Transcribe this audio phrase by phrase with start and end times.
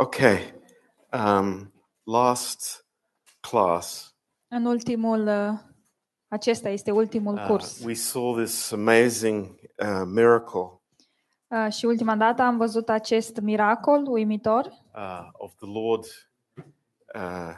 [0.00, 0.54] Okay.
[1.12, 1.72] Um,
[2.04, 2.86] last
[3.40, 4.14] class,
[4.48, 5.58] În ultimul, uh,
[6.28, 7.84] acesta este ultimul uh, curs.
[7.84, 9.44] we saw this amazing
[9.78, 10.74] uh, miracle
[11.48, 16.04] Uh, Și ultima dată am văzut acest miracol uimitor uh, of the Lord
[17.14, 17.54] uh,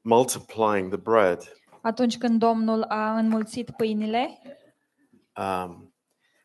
[0.00, 1.52] multiplying the bread.
[1.80, 4.38] atunci când Domnul a înmulțit pâinile
[5.36, 5.94] Um,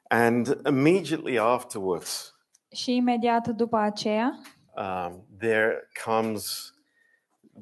[0.07, 2.32] and immediately afterwards,
[2.74, 4.39] și imediat după aceea
[4.76, 6.74] um, there comes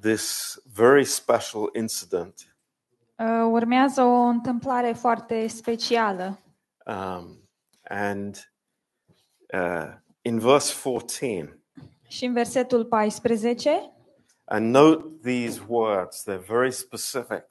[0.02, 2.56] this very special incident.
[3.18, 6.40] uh, urmează o întâmplare foarte specială.
[6.86, 7.50] Um,
[7.84, 8.52] and
[9.54, 11.60] uh, in verse 14,
[12.08, 13.92] Și în versetul 14
[14.44, 17.46] and note these words, they're very specific.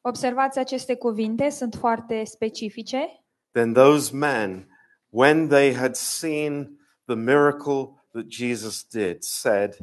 [0.00, 3.24] observați aceste cuvinte, sunt foarte specifice.
[3.52, 4.68] Then those men,
[5.08, 6.79] when they had seen
[7.10, 9.76] the miracle that Jesus did, said,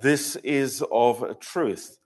[0.00, 1.98] This is of a truth,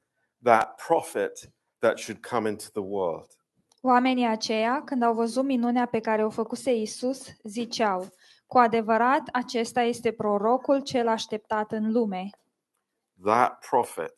[0.43, 1.47] that prophet
[1.83, 3.31] that should come into the world.
[3.83, 8.09] Oamenii aceia, când au văzut minunea pe care o făcuse Isus, ziceau,
[8.47, 12.31] cu adevărat, acesta este prorocul cel așteptat în lume.
[13.25, 14.15] That prophet.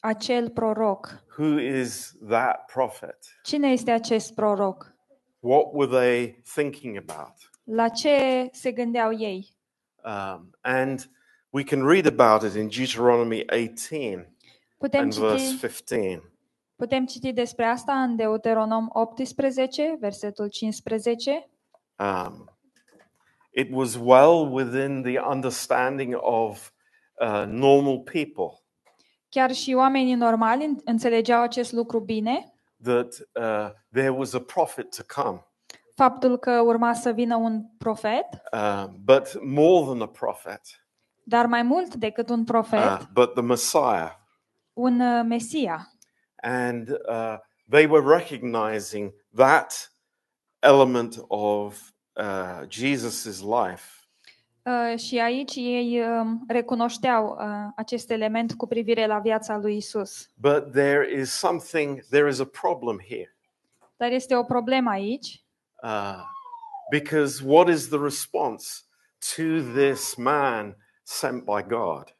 [0.00, 1.22] Acel proroc.
[1.38, 3.18] Who is that prophet?
[3.42, 4.94] Cine este acest proroc?
[5.40, 7.50] What were they thinking about?
[7.64, 9.60] La ce se gândeau ei?
[10.04, 11.08] Um, and
[11.50, 14.36] we can read about it in Deuteronomy 18
[14.78, 16.22] Putem and verse citi, 15.
[16.76, 21.50] putem citi despre asta în Deuteronom 18, versetul 15.
[21.98, 22.50] Um,
[23.50, 26.72] it was well within the understanding of
[27.20, 28.56] uh, normal people
[29.28, 34.96] Chiar și oamenii normali în- înțelegeau acest lucru bine, that uh, there was a prophet
[34.96, 35.46] to come,
[35.94, 40.60] faptul că urma să vină un profet, uh, but more than a prophet,
[41.24, 44.20] dar mai mult decât un profet, uh, but the Messiah.
[44.74, 45.88] un uh, Mesia.
[46.42, 49.92] And uh, they were recognizing that
[50.60, 54.00] element of uh, Jesus' life.
[54.64, 60.30] Uh, și aici ei um, recunoșteau uh, acest element cu privire la viața lui Isus.
[60.36, 63.36] But there is something, there is a problem here.
[63.96, 65.41] Dar este o problemă aici,
[65.82, 66.22] Uh,
[66.90, 68.84] because what is the response
[69.36, 72.14] to this man sent by God?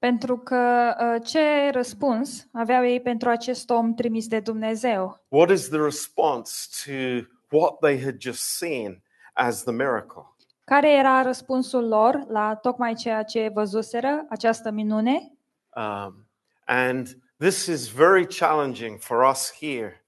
[0.00, 5.24] pentru că uh, ce răspuns aveau ei pentru acest om trimis de Dumnezeu?
[5.28, 6.52] What is the response
[6.84, 7.26] to
[7.56, 10.22] what they had just seen as the miracle?
[10.64, 15.32] Care era răspunsul lor la tocmai ceea ce văzuseră, această minune?
[15.76, 16.26] Um,
[16.64, 19.99] and this is very challenging for us here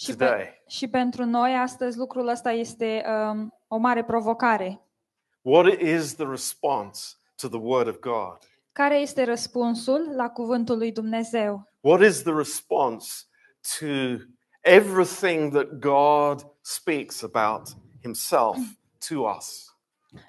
[0.00, 0.62] Și, today.
[0.66, 4.80] și pentru noi astăzi lucrul ăsta este um, o mare provocare.
[5.42, 7.00] What is the response
[7.36, 8.38] to the Word of God?
[8.72, 11.68] Care este răspunsul la cuvântul lui Dumnezeu?
[11.80, 13.24] What is the response
[13.78, 13.86] to
[14.60, 17.68] everything that God speaks about
[18.02, 18.56] Himself
[19.08, 19.64] to us?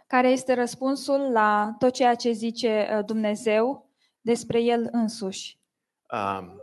[0.07, 3.89] Care este răspunsul la tot ceea ce zice uh, Dumnezeu
[4.21, 5.59] despre El însuși?
[6.11, 6.61] Um,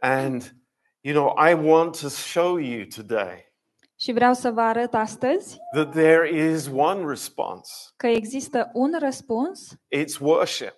[0.00, 0.56] and,
[1.06, 3.52] you know, I want to show you today
[3.96, 9.74] Și vreau să vă arăt astăzi that there is one response că există un răspuns
[9.74, 10.74] it's worship.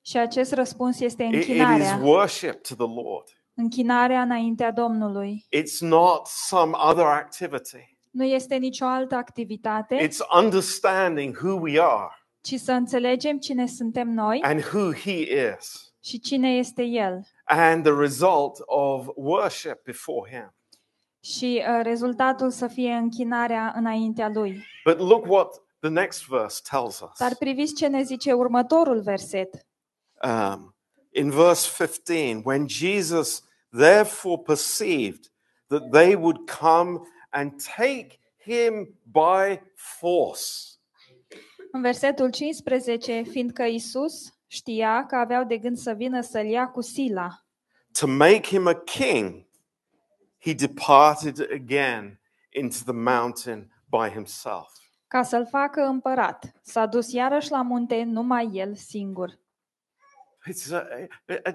[0.00, 2.00] și acest răspuns este It- it is închinarea.
[2.02, 3.28] worship to the Lord.
[3.54, 5.46] Închinarea înaintea Domnului.
[5.56, 12.14] It's not some other activity, Nu este nicio altă activitate, it's understanding who we are
[12.42, 15.10] ci să înțelegem cine suntem noi and who He
[15.58, 17.26] is, și cine este El.
[17.50, 20.54] And the result of worship before Him.
[21.20, 24.64] Și uh, rezultatul să fie închinarea înaintea Lui.
[24.84, 27.18] But look what the next verse tells us.
[27.18, 29.66] Dar priviți ce ne zice următorul verset.
[30.22, 30.74] Um,
[31.10, 35.32] in verse 15, when Jesus therefore perceived
[35.66, 37.00] that they would come
[37.30, 40.44] and take him by force.
[41.72, 46.80] În versetul 15, fiindcă Isus știa că aveau de gând să vină să-l ia cu
[46.80, 47.44] sila,
[47.92, 49.46] to make him a king,
[50.38, 52.18] he departed again
[52.50, 54.80] into the mountain by himself.
[55.10, 56.52] ca să-l facă împărat.
[56.62, 59.38] S-a dus iarăși la munte numai el singur.
[60.48, 60.82] It's a,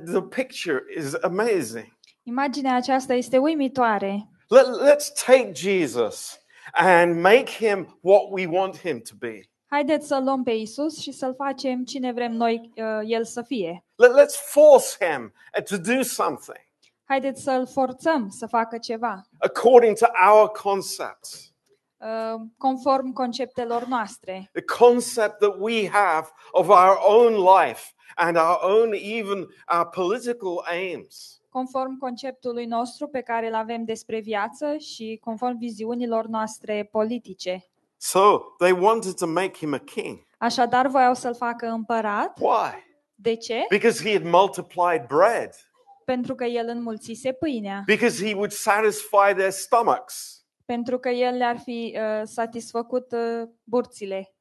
[0.05, 1.97] the picture is amazing.
[2.23, 4.29] Imaginea aceasta este uimitoare.
[4.47, 6.39] Let, let's take Jesus
[6.73, 9.49] and make him what we want him to be.
[9.75, 13.85] Haideți să luăm pe Isus și să-l facem cine vrem noi uh, el să fie.
[13.95, 15.33] Let, let's force him
[15.69, 16.65] to do something
[17.03, 21.53] Haideți să-l forțăm să facă ceva, according to our concepts.
[21.97, 24.49] uh, conform conceptelor noastre.
[24.53, 27.81] the concept that we have of our own life
[28.15, 31.41] and our own, even our political aims.
[31.49, 37.69] Conform conceptului nostru pe care îl avem despre viață și conform viziunilor noastre politice.
[37.97, 40.27] So they wanted to make him a king.
[40.37, 42.37] Așadar, voiau să-l facă împărat.
[42.39, 42.83] Why?
[43.15, 43.65] De ce?
[43.69, 45.49] Because he had multiplied bread,
[46.05, 47.83] Pentru că el înmulțise pâinea.
[47.85, 50.43] because he would satisfy their stomachs.
[50.65, 54.33] Pentru că el le-ar fi uh, satisfăcut uh, burțile.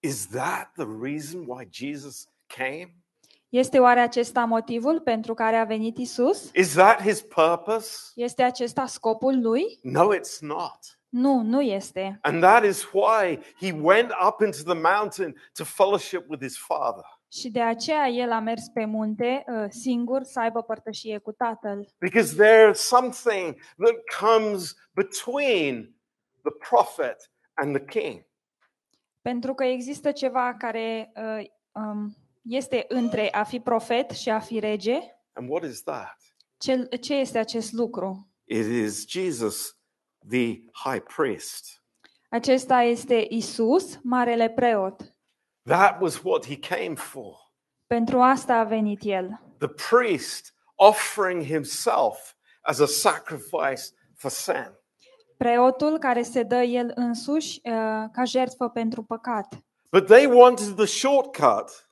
[0.00, 2.96] Is that the reason why Jesus came?
[3.48, 6.50] Este oare acesta motivul pentru care a venit Isus?
[6.54, 7.96] Is that his purpose?
[8.14, 9.78] Este acesta scopul lui?
[9.82, 10.78] No, it's not.
[11.08, 12.18] Nu, nu este.
[12.22, 17.04] And that is why he went up into the mountain to fellowship with his father.
[17.32, 21.88] Și de aceea el a mers pe munte uh, singur să aibă părtășie cu tatăl.
[21.98, 25.94] Because there's something that comes between
[26.42, 28.26] the prophet and the king.
[29.22, 34.58] Pentru că există ceva care uh, um, este între a fi profet și a fi
[34.58, 34.98] rege.
[35.32, 36.16] And what is that?
[36.58, 38.28] Ce, ce este acest lucru?
[38.44, 39.75] It is Jesus,
[40.28, 41.82] the high priest.
[42.28, 45.14] Acesta este Isus, marele preot.
[45.62, 47.36] That was what he came for.
[47.86, 49.40] Pentru asta a venit el.
[49.58, 53.82] The priest offering himself as a sacrifice
[54.14, 54.72] for sin.
[55.36, 57.72] Preotul care se dă el însuși uh,
[58.12, 59.58] ca jertfă pentru păcat.
[59.90, 61.90] But they wanted the shortcut.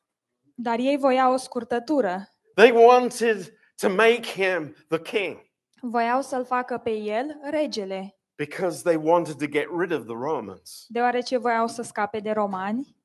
[0.54, 2.28] Dar ei voiau o scurtătură.
[2.54, 5.52] They wanted to make him the king
[5.86, 10.86] Voiau să-l facă pe el regele, because they wanted to get rid of the Romans.
[10.88, 12.96] deoarece voiau să scape de romani.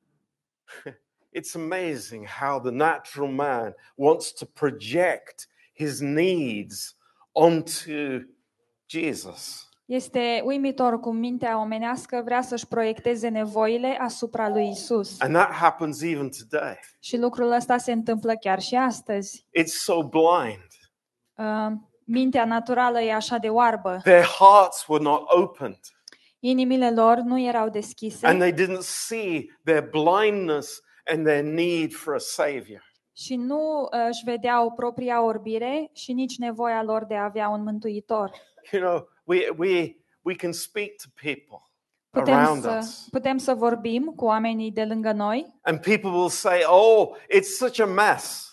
[1.31, 6.95] It's amazing how the natural man wants to project his needs
[7.31, 8.25] onto
[8.85, 9.69] Jesus.
[9.85, 15.21] Este uimitor cum mintea omenească vrea să-și proiecteze nevoile asupra lui Isus.
[15.21, 16.79] And that happens even today.
[16.99, 19.45] Și lucrul ăsta se întâmplă chiar și astăzi.
[19.59, 20.67] It's so blind.
[21.35, 21.71] Uh,
[22.11, 23.99] Mintea naturală e așa de oarbă.
[24.03, 25.79] Their hearts were not opened,
[26.39, 32.13] Inimile lor nu erau deschise and they didn't see their blindness and their need for
[32.13, 32.83] a savior.
[33.13, 37.63] și nu uh, își vedeau propria orbire și nici nevoia lor de a avea un
[37.63, 38.31] mântuitor.
[38.71, 41.63] You know, we, we, we can speak to people
[42.09, 46.29] Putem around să, us, putem să vorbim cu oamenii de lângă noi and people will
[46.29, 48.48] say, Oh, it's such a mess.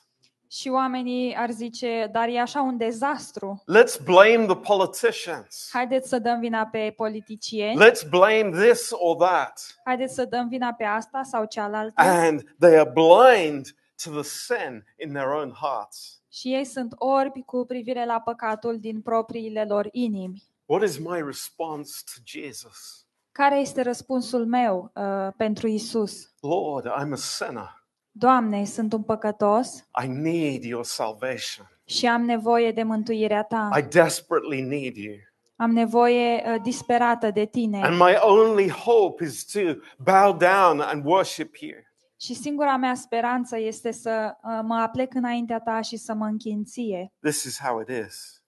[0.49, 3.63] Și oamenii ar zice, dar e așa un dezastru.
[3.63, 5.69] Let's blame the politicians.
[5.73, 9.77] Haideți să dăm vina pe politicieni, Let's blame this or that.
[9.85, 12.03] haideți să dăm vina pe asta sau cealaltă.
[12.03, 13.67] And they are blind
[14.05, 16.21] to the sin in their own hearts.
[16.33, 20.43] Și ei sunt orbi cu privire la păcatul din propriile lor inimi.
[20.67, 23.07] What is my response to Jesus?
[23.33, 26.31] Care este răspunsul meu uh, pentru Isus?
[26.41, 27.86] Lord, I'm a sinner.
[28.19, 31.67] Doamne, sunt un păcătos I need your salvation.
[31.85, 33.71] și am nevoie de mântuirea ta.
[33.79, 35.15] I desperately need you.
[35.57, 37.81] Am nevoie uh, disperată de tine.
[37.83, 39.61] And my only hope is to
[39.99, 41.73] bow down and worship you.
[42.21, 46.65] Și singura mea speranță este să uh, mă aplec înaintea ta și să mă închin
[46.65, 47.13] ție.
[47.23, 48.43] This is how it is.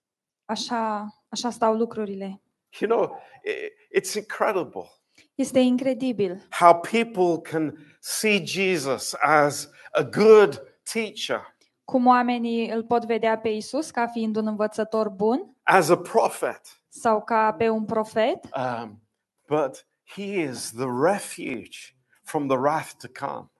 [0.45, 2.41] Așa, așa stau lucrurile.
[2.81, 4.91] You know, i- it's incredible
[5.39, 10.63] Este incredibil how people can see Jesus as a good
[10.93, 15.97] teacher, cum oamenii îl pot vedea pe Isus ca fiind un învățător bun as a
[15.97, 16.61] prophet.
[16.89, 19.03] sau ca pe un profet, Um,
[19.49, 21.79] but he is the refuge
[22.23, 23.51] from the wrath to come.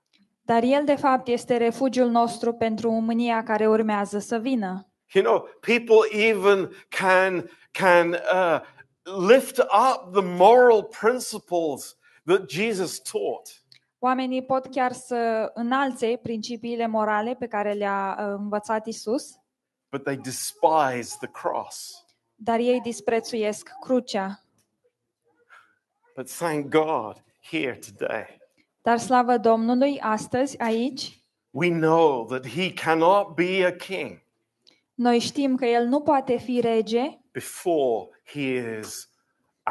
[0.41, 4.83] dar el de fapt este refugiul nostru pentru mânia care urmează să vină.
[5.13, 8.59] You know, people even can can uh,
[9.17, 13.63] lift up the moral principles that Jesus taught,
[14.01, 19.39] Oamenii pot chiar să înalțe principiile morale pe care le-a uh, învățat Isus,
[19.91, 22.05] but they despise the cross.
[22.35, 24.43] dar ei disprețuiesc crucea.
[26.15, 28.37] But thank God, here today,
[28.81, 34.27] Dar slavă Domnului, astăzi, aici, we know that He cannot be a king
[34.99, 38.41] noi știm că El nu poate fi rege before He
[38.79, 39.09] is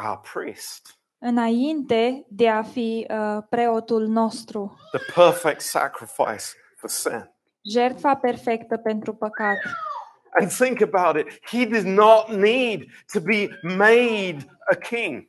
[0.05, 7.31] our priest, înainte de a fi uh, preotul nostru, the perfect sacrifice for sin.
[7.71, 9.57] jertfa perfectă pentru păcat.
[10.39, 14.37] And think about it, He did not need to be made
[14.71, 15.27] a king.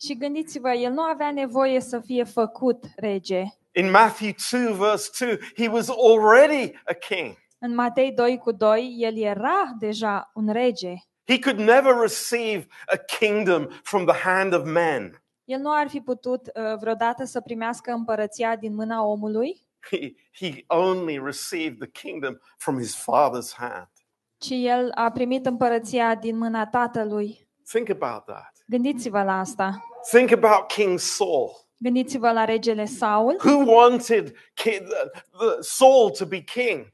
[0.00, 3.42] Și gândiți-vă, El nu avea nevoie să fie făcut rege.
[3.72, 7.36] In Matthew 2, verse 2, he was already a king.
[7.58, 10.94] În Matei 2 cu 2, El era deja un rege.
[11.26, 15.22] He could never receive a kingdom from the hand of men.
[15.44, 20.64] El nu ar fi putut uh, vreodată să primească împărăția din mâna omului, He, he
[20.66, 23.88] only received the kingdom from his father's hand.
[24.38, 27.48] ci el a primit împărăția din mâna tatălui.
[27.68, 28.52] Think about that.
[28.66, 29.84] Gândiți-vă la asta.
[30.10, 31.50] Think about King Saul.
[31.78, 33.36] Gândiți-vă la regele Saul.
[33.44, 36.86] Who wanted ki- the, the Saul to be king?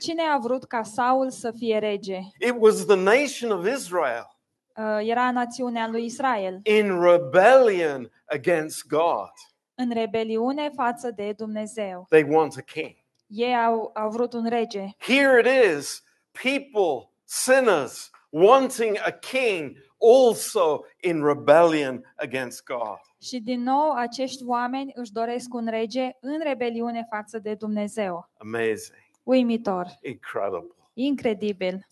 [0.00, 2.18] Cine a vrut ca Saul să fie rege?
[2.38, 4.26] It was the nation of Israel
[4.76, 9.30] Uh, Era națiunea lui Israel, in rebellion against God.
[9.74, 12.06] în rebeliune față de Dumnezeu.
[12.08, 12.94] They want a king.
[13.26, 14.86] Ei au, au vrut un rege.
[14.98, 16.02] Here it is
[16.42, 22.98] people, sinners, wanting a king also in rebellion against God.
[23.22, 28.30] Și din nou acești oameni își doresc un rege în rebeliune față de Dumnezeu.
[28.38, 30.74] Amazing, Uimitor, incredible.
[30.94, 31.86] incredibil.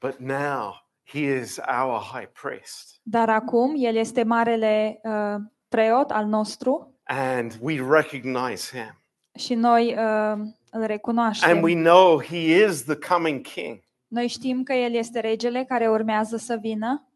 [0.00, 3.00] But now he is our high priest.
[3.02, 5.34] Dar acum el este marele uh,
[5.68, 8.96] preot al nostru And we recognize him.
[9.34, 10.38] și noi uh,
[10.70, 11.50] îl recunoaștem.
[11.50, 13.80] And we know he is the coming king.
[14.06, 17.06] Noi știm că el este regele care urmează să vină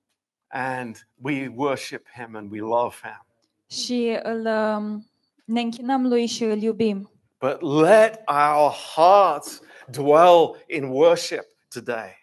[0.48, 3.26] And we worship him and we love him.
[3.70, 5.06] și îl, um,
[5.44, 7.10] ne închinăm lui și îl iubim.
[7.40, 12.16] But let our hearts dwell in worship today.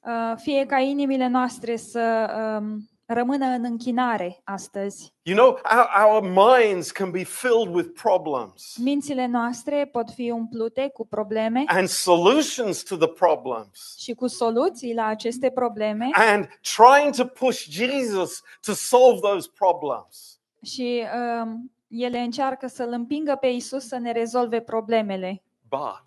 [0.00, 2.30] Uh, fie ca inimile noastre să
[2.60, 5.12] um, rămână în închinare astăzi.
[5.22, 10.88] You know, our, our minds can be filled with problems Mințile noastre pot fi umplute
[10.92, 13.96] cu probleme and solutions to the problems.
[13.98, 20.40] și cu soluții la aceste probleme And trying to push Jesus to solve those problems.
[20.64, 21.02] și
[21.42, 25.42] um, ele încearcă să-L împingă pe Isus să ne rezolve problemele.
[25.68, 26.02] But,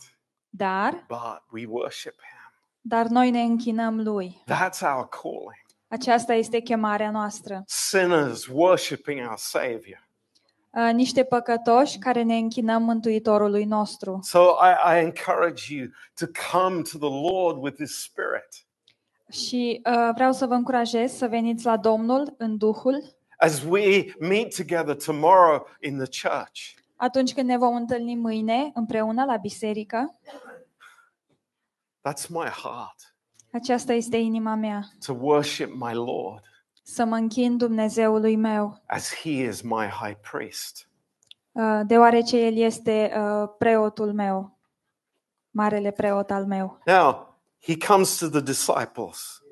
[0.49, 2.51] Dar, but we worship him.
[2.81, 4.43] dar noi ne închinăm Lui.
[4.51, 5.61] That's our calling.
[5.87, 7.63] Aceasta este chemarea noastră.
[7.65, 10.07] Sinners worshiping our Savior.
[10.69, 14.19] Uh, Niște păcătoși care ne închinăm Mântuitorului nostru.
[14.21, 15.87] So I, I encourage you
[16.19, 18.65] to come to the Lord with this spirit.
[19.31, 23.03] Și uh, vreau să vă încurajez să veniți la Domnul în Duhul
[23.37, 26.59] As we meet together tomorrow in the church,
[26.95, 30.15] atunci când ne vom întâlni mâine împreună la biserică.
[32.09, 33.15] that's my heart
[33.51, 36.43] Aceasta este inima mea, to worship my Lord
[36.85, 40.89] să mă închin Dumnezeului meu, as He is my high priest.
[41.51, 44.57] uh, deoarece El este uh, preotul meu,
[45.49, 46.79] marele preot al meu.
[46.85, 49.42] Now, He comes to the disciples,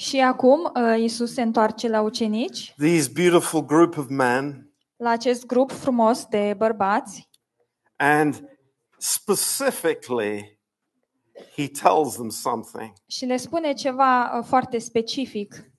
[0.00, 5.46] Și acum uh, Isus se întoarce la ucenici, these beautiful group of men, la acest
[5.46, 7.28] grup frumos de bărbați
[7.96, 8.48] and
[8.98, 10.60] specifically,
[11.56, 12.92] He tells them something.
[13.06, 15.70] și le spune ceva uh, foarte specific.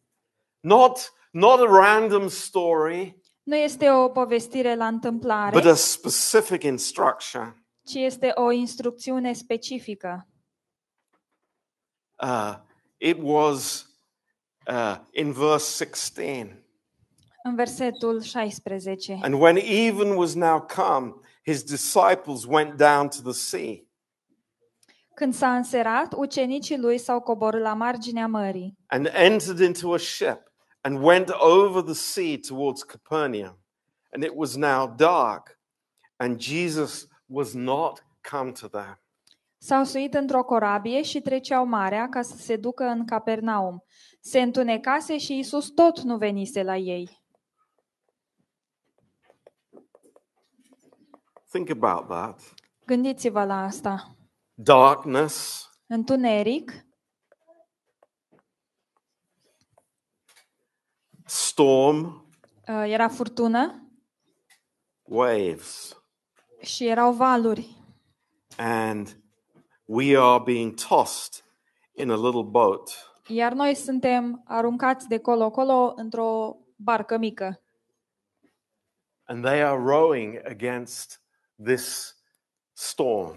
[0.59, 7.65] Not, not a random story, Nu este o povestire la întâmplare, but a specific instruction.
[7.85, 10.27] ci este o instrucțiune specifică.
[12.23, 12.55] Uh,
[12.97, 13.88] it was
[14.69, 16.63] uh, in verse 16.
[17.43, 19.19] În versetul 16.
[19.21, 21.13] And when even was now come,
[21.45, 23.83] his disciples went down to the sea.
[25.13, 30.39] Când s-a înserat, ucenicii lui s-au coborât la marginea mării and entered into a ship
[30.81, 33.57] and went over the sea towards Capernaum.
[34.11, 35.59] And it was now dark,
[36.17, 38.99] and Jesus was not come to them.
[39.57, 43.83] S-au suit într-o corabie și treceau marea ca să se ducă în Capernaum.
[44.19, 47.21] Se întunecase și Isus tot nu venise la ei.
[51.51, 52.53] Think about that.
[52.85, 54.15] Gândiți-vă la asta.
[54.53, 56.85] Darkness, Întuneric,
[61.25, 62.25] storm,
[62.67, 63.83] uh, era furtună
[65.03, 66.03] waves,
[66.61, 67.77] și erau valuri.
[68.57, 69.17] and
[69.85, 71.43] we are being tossed
[71.95, 73.08] in a little boat.
[73.31, 77.61] Iar noi suntem aruncați de colo-colo într-o barcă mică.
[79.23, 81.21] And they are rowing against
[81.63, 82.15] this
[82.73, 83.35] storm.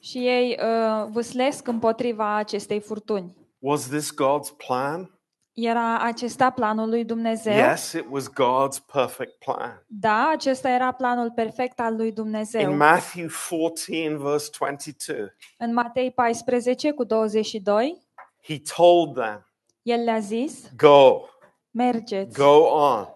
[0.00, 3.36] Și ei uh, vâslesc împotriva acestei furtuni.
[3.58, 5.20] Was this God's plan?
[5.52, 7.52] Era acesta planul lui Dumnezeu?
[7.52, 9.84] Yes, it was God's perfect plan.
[9.86, 12.74] Da, acesta era planul perfect al lui In Dumnezeu.
[12.74, 18.08] Matthew 14, verse 22, În Matei 14 cu 22,
[18.50, 19.46] he told them,
[19.82, 21.28] el le-a zis, Go,
[21.70, 23.08] mergeți, go on.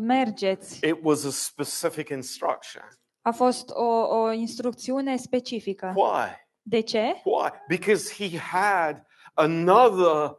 [0.00, 0.86] mergeți.
[0.86, 2.82] It was a specific instruction.
[3.22, 5.92] A fost o, o instrucțiune specifică.
[5.96, 6.48] Why?
[6.62, 7.20] De ce?
[7.24, 7.50] Why?
[7.68, 10.38] Because he had another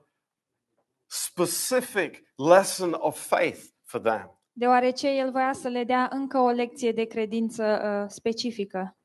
[1.08, 4.36] specific lesson of faith for them.
[4.54, 8.98] deoarece el voia să le dea încă o lecție de credință uh, specifică.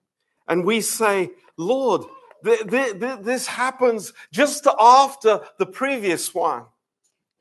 [0.45, 2.09] And we say, Lord,
[3.23, 6.67] this happens just after the previous one.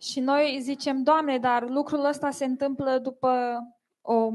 [0.02, 3.60] Și noi zicem, Doamne, dar lucrul ăsta se întâmplă după
[4.02, 4.30] o,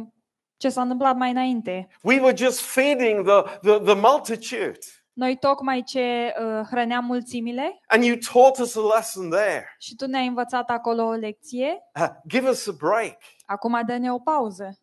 [0.57, 1.89] ce s-a întâmplat mai înainte.
[2.03, 4.79] We were just feeding the, the, the multitude.
[5.13, 9.77] Noi tocmai ce uh, hrăneam mulțimile And you taught us a lesson there.
[9.79, 13.17] și tu ne-ai învățat acolo o lecție, Uh, give us a break.
[13.47, 14.79] acum dă-ne o pauză.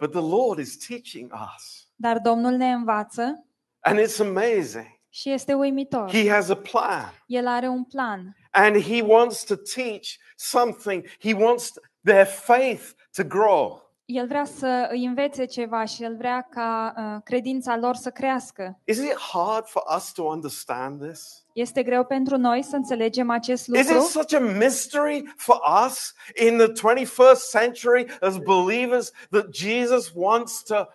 [0.00, 1.88] But the Lord is teaching us.
[1.96, 3.44] Dar Domnul ne învață
[3.80, 4.98] And it's amazing.
[5.08, 6.10] și este uimitor.
[6.10, 7.12] He has a plan.
[7.26, 11.04] El are un plan And He wants to teach something.
[11.20, 11.72] He wants
[12.02, 13.88] their faith to grow.
[14.04, 18.80] El vrea să îi învețe ceva și el vrea ca uh, credința lor să crească.
[18.84, 21.44] Is it hard for us to understand this?
[21.52, 26.14] Este greu pentru noi să înțelegem acest Is it such a mystery for us
[26.46, 30.86] in the 21st century as believers that Jesus wants to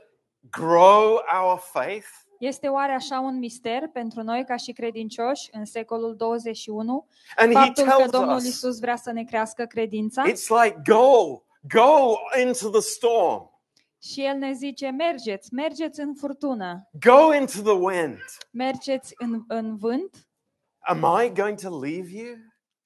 [0.49, 2.24] grow our faith?
[2.39, 7.07] Este oare așa un mister pentru noi ca și credincioși în secolul 21?
[7.35, 10.81] And he Faptul că tells Domnul us Isus vrea să ne crească credința it's like
[10.85, 11.41] go,
[11.73, 12.13] go
[12.45, 13.53] into the storm,
[14.01, 18.17] și El ne zice, mergeți, mergeți în furtună, go into the wind.
[18.51, 20.27] mergeți în, în vânt,
[20.79, 22.35] Am I going to leave you?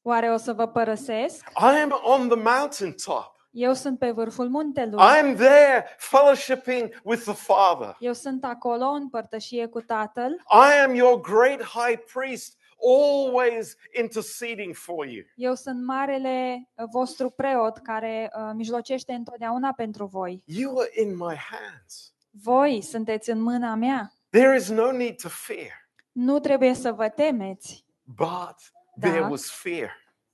[0.01, 1.49] oare o să vă părăsesc?
[1.49, 3.35] I am on the mountaintop.
[3.51, 4.97] Eu sunt pe vârful muntelui.
[5.03, 7.95] I am there fellowshipping with the Father.
[7.99, 10.31] Eu sunt acolo în părtășie cu Tatăl.
[10.51, 15.23] I am your great high priest, always interceding for you.
[15.35, 20.43] Eu sunt marele uh, vostru preot care uh, mijlocește întotdeauna pentru voi.
[20.45, 22.13] You are in my hands.
[22.43, 24.11] Voi sunteți în mâna mea.
[24.29, 28.55] There is no need to fear, Nu trebuie să vă temeți, but
[28.99, 29.27] there Da.
[29.29, 29.89] was fear.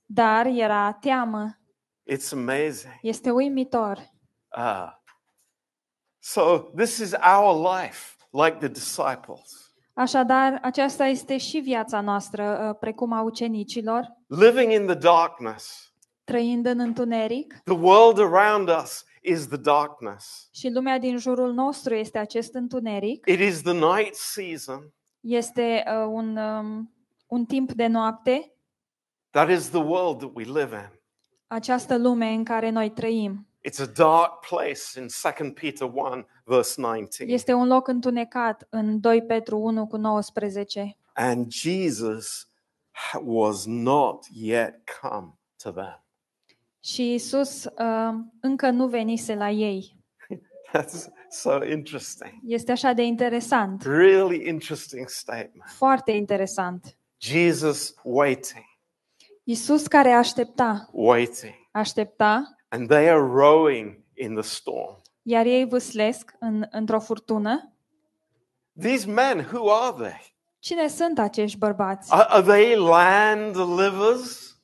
[0.06, 1.58] dar era teamă.
[2.10, 2.98] It's amazing.
[3.02, 4.10] Este uimitor.
[4.48, 5.00] Ah.
[6.18, 12.76] So, this is our life, like the disciples, Așadar, aceasta este și viața noastră, uh,
[12.80, 15.92] precum a ucenicilor, living in the darkness.
[16.24, 20.48] trăind în întuneric The world around us is the darkness.
[20.52, 23.26] și lumea din jurul nostru este acest întuneric.
[23.26, 24.92] It is the night season.
[25.20, 26.94] Este uh, un, um,
[27.26, 28.50] un timp de noapte,
[29.30, 30.95] That is the world that we live in.
[31.46, 33.46] Această lume în care noi trăim.
[33.68, 35.06] It's a dark place in
[35.40, 37.34] 2 Peter 1, verse 19.
[37.34, 40.96] Este un loc întunecat în 2 Petru 1 cu 19.
[41.12, 42.48] And Jesus
[42.90, 46.04] ha- was not yet come to them.
[46.80, 49.96] Și Isus uh, încă nu venise la ei.
[50.76, 52.32] That's so interesting.
[52.44, 55.70] Este așa de interesant, Really interesting statement.
[55.70, 56.98] foarte interesant.
[57.18, 58.64] Jesus waiting,
[59.48, 61.54] Isus care aștepta, waiting.
[61.72, 65.02] aștepta, And they are rowing in the storm.
[65.22, 67.72] iar ei vâslesc în, într-o furtună.
[68.80, 70.34] These men, who are they?
[70.58, 72.12] Cine sunt acești bărbați?
[72.12, 74.56] Are, are they land livers?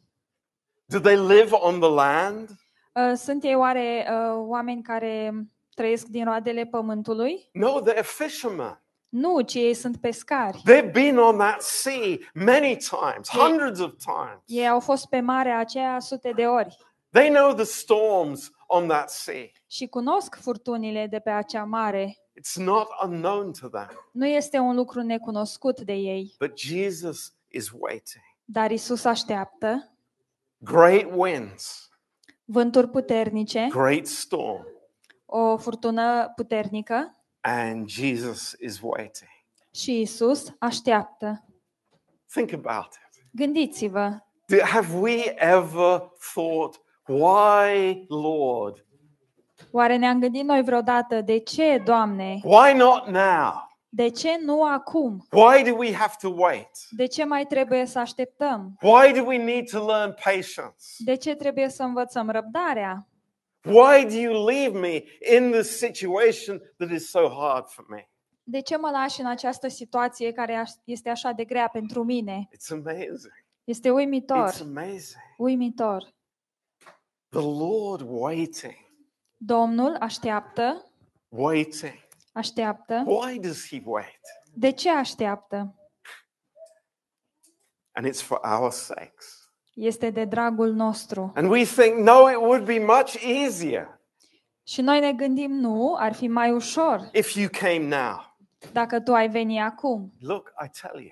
[0.84, 2.48] Do they live on the land?
[2.94, 5.32] Uh, Sunt ei oare uh, oameni care
[5.74, 7.48] trăiesc din roadele pământului?
[7.52, 8.81] No, they're fishermen.
[9.12, 10.62] Nu, ci ei sunt pescari.
[10.64, 14.42] They've been on that sea many times, hundreds of times.
[14.46, 16.76] Ei au fost pe marea aceea sute de ori
[17.10, 19.44] They know the storms on that sea.
[19.66, 22.16] și cunosc furtunile de pe acea mare.
[22.40, 23.88] It's not unknown to them.
[24.12, 28.24] Nu este un lucru necunoscut de ei, But Jesus is waiting.
[28.44, 29.92] dar Isus așteaptă
[30.58, 31.88] Great winds,
[32.44, 34.66] vânturi puternice, great storm,
[35.26, 39.30] o furtună puternică and Jesus is waiting.
[39.74, 41.44] și Isus așteaptă.
[42.32, 43.24] Think about it.
[43.30, 44.18] Gândiți-vă,
[44.54, 48.86] Do- Have we ever thought, why, Lord?
[49.70, 52.40] oare ne-am gândit noi vreodată de ce, Doamne?
[52.42, 53.70] Why not now?
[53.88, 55.26] De ce nu acum?
[55.30, 56.68] Why do we have to wait?
[56.90, 58.76] De ce mai trebuie să așteptăm?
[58.82, 60.74] Why do we need to learn patience?
[60.98, 63.06] De ce trebuie să învățăm răbdarea?
[63.64, 65.04] Why do you leave me
[65.36, 68.06] in this situation that is so hard for me?
[68.42, 72.48] De ce mă lași în această situație care aș- este așa de grea pentru mine?
[72.56, 73.32] It's amazing.
[73.64, 75.22] Este uimitor, It's amazing.
[75.36, 76.14] uimitor.
[77.28, 78.74] The Lord waiting,
[79.36, 80.92] Domnul așteaptă,
[81.28, 81.92] waiting.
[82.32, 83.02] așteaptă.
[83.06, 84.20] Why does He wait?
[84.54, 85.74] De ce așteaptă?
[87.92, 89.41] And it's for our sakes.
[89.74, 91.32] Este de dragul nostru.
[91.34, 94.00] And we think, no, it would be much easier
[94.66, 98.36] Și noi ne gândim, nu, ar fi mai ușor if you came now.
[98.72, 100.12] dacă tu ai veni acum.
[100.20, 101.10] Look, I tell you,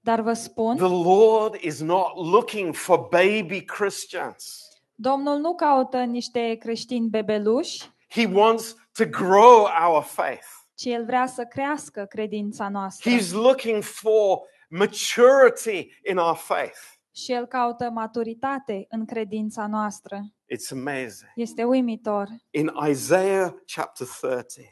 [0.00, 4.68] Dar vă spun, the Lord is not looking for baby Christians.
[4.94, 10.46] Domnul nu caută niște creștini bebeluși, He wants to grow our faith.
[10.74, 13.10] ci El vrea să crească credința noastră.
[13.10, 16.78] He's looking for maturity in our faith.
[17.12, 20.20] Și El caută maturitate în credința noastră.
[20.54, 21.30] It's amazing.
[21.34, 22.28] Este uimitor.
[22.50, 24.64] In Isaiah chapter 30,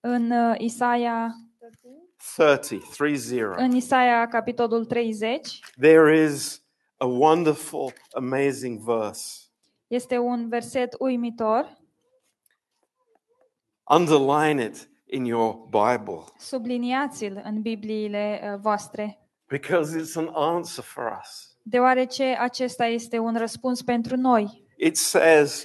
[0.00, 1.34] În uh, Isaia,
[2.36, 6.64] 30, 30, în Isaia capitolul 30 there is
[6.96, 9.40] a wonderful, amazing verse.
[9.86, 11.76] este un verset uimitor.
[13.88, 21.20] Underline it in your Bible Subliniați-l în Bibliile uh, voastre, because it's an answer for
[21.22, 21.55] us.
[21.68, 24.64] Deoarece acesta este un răspuns pentru noi.
[24.76, 25.64] It says,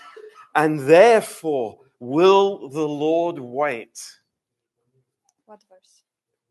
[0.51, 3.99] And therefore will the Lord wait.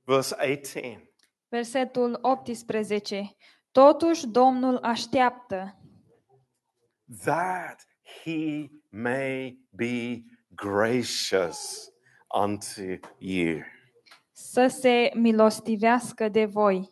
[0.05, 1.11] Verse 18.
[1.49, 3.37] Versetul 18.
[3.73, 5.75] Totuși Domnul așteaptă
[7.25, 7.87] that
[8.25, 11.91] he may be gracious
[12.29, 13.61] unto you.
[14.33, 16.91] să se milostivească de voi,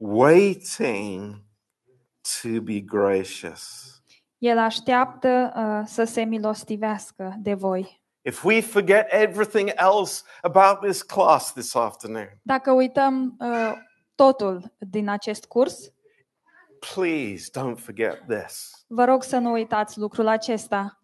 [0.00, 1.42] Waiting
[2.42, 3.92] to be gracious.
[4.38, 8.02] El așteaptă uh, să se milostivească de voi.
[8.22, 13.72] If we forget everything else about this class this afternoon, Dacă uităm uh,
[14.14, 15.92] totul din acest curs,
[16.94, 18.84] please don't forget this.
[18.88, 21.02] vă rog să nu uitați lucrul acesta.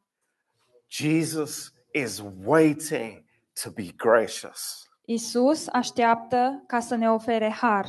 [0.87, 3.25] Jesus is waiting
[3.63, 4.89] to be gracious.
[5.05, 7.87] Isus așteaptă ca să ne ofere har.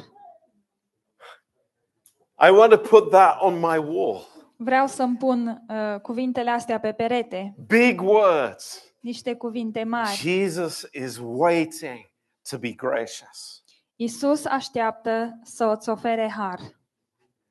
[2.47, 4.27] I want to put that on my wall.
[4.55, 8.83] Vreau să-mi pun uh, cuvintele astea pe perete, Big words.
[8.99, 10.15] niște cuvinte mari.
[10.15, 12.11] Jesus is waiting
[12.49, 13.63] to be gracious.
[13.95, 16.59] Isus așteaptă să îți ofere har.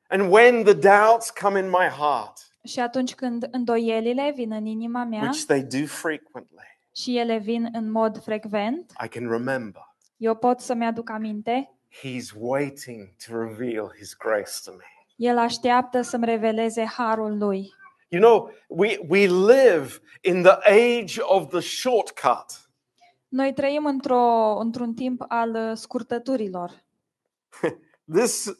[0.08, 2.32] And when the doubts come in my heart,
[2.64, 7.68] Și atunci când îndoielile vin în inima mea which they do frequently, și ele vin
[7.72, 9.82] în mod frecvent, I can remember
[10.16, 14.84] eu pot să-mi aduc aminte, He's waiting to reveal His grace to me.
[15.16, 17.72] El așteaptă să-mi reveleze harul Lui.
[18.08, 22.64] You know, we, we live in the age of the shortcut.
[23.28, 26.84] Noi trăim într-o, într-un timp al uh, scurtăturilor.
[28.18, 28.54] This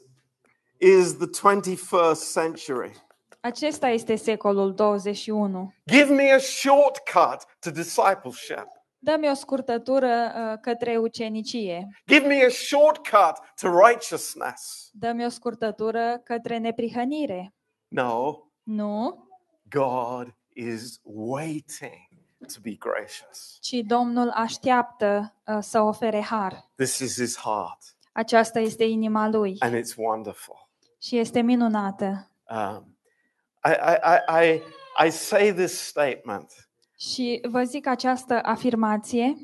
[0.79, 3.05] is the 21st century.
[3.41, 5.75] Acesta este secolul 21.
[5.87, 8.67] Give me a shortcut to discipleship.
[9.05, 11.89] Dă-mi o scurtătură uh, către ucenicie.
[12.07, 14.89] Give me a shortcut to righteousness.
[14.93, 17.55] Dă-mi o scurtătură către neprihănire.
[17.89, 19.29] No, Nu,
[19.71, 23.59] God is waiting to be gracious.
[23.61, 26.71] ci Domnul așteaptă uh, să ofere har.
[26.77, 27.79] This is his heart,
[28.13, 30.69] Aceasta este inima Lui and it's wonderful.
[30.99, 32.31] și este minunată.
[32.51, 32.97] Um,
[33.65, 34.63] I, I, I, I,
[35.07, 36.64] I say this statement
[37.11, 39.37] Și vă zic această afirmație,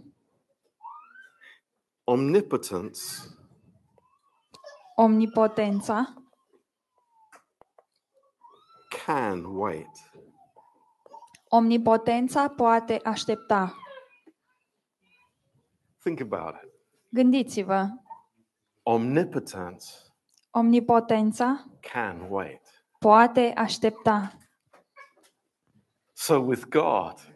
[2.05, 3.01] omnipotence
[4.94, 6.14] omnipotența
[9.05, 9.88] can wait.
[11.49, 13.75] Omnipotența poate aștepta.
[15.99, 16.70] Think about it.
[17.09, 17.88] Gândiți-vă,
[18.83, 19.87] Omnipotence
[20.51, 22.85] omnipotența can wait.
[22.99, 24.33] poate aștepta.
[26.12, 27.30] So, with God,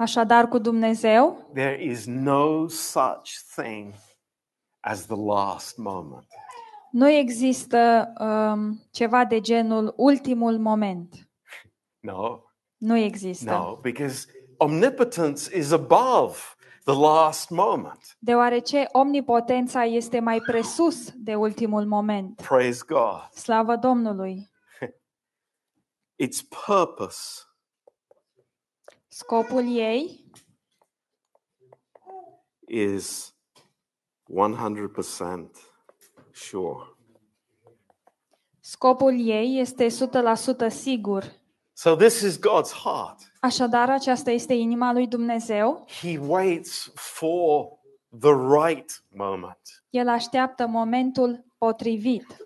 [0.00, 3.94] Așadar, cu Dumnezeu there is no such thing
[4.80, 6.26] as the last moment.
[6.90, 11.28] nu există um, ceva de genul ultimul moment.
[12.00, 12.40] No,
[12.76, 13.50] Nu există.
[13.50, 16.36] no, because omnipotence is above
[16.84, 18.16] the last moment.
[18.18, 22.42] Deoarece omnipotența este mai presus de ultimul moment.
[22.48, 23.28] Praise God.
[23.32, 24.50] Slavă Domnului!
[26.24, 27.42] Its purpose
[29.18, 30.24] Scopul ei
[32.66, 33.34] is
[34.26, 35.50] 100%
[36.32, 36.96] sure.
[38.60, 41.24] Scopul ei este 100% sigur.
[41.72, 43.32] So, this is God's heart.
[43.40, 45.84] Așadar, aceasta este inima lui Dumnezeu.
[46.00, 47.68] He waits for
[48.20, 48.32] the
[48.64, 49.60] right moment.
[49.90, 52.36] El așteaptă momentul potrivit.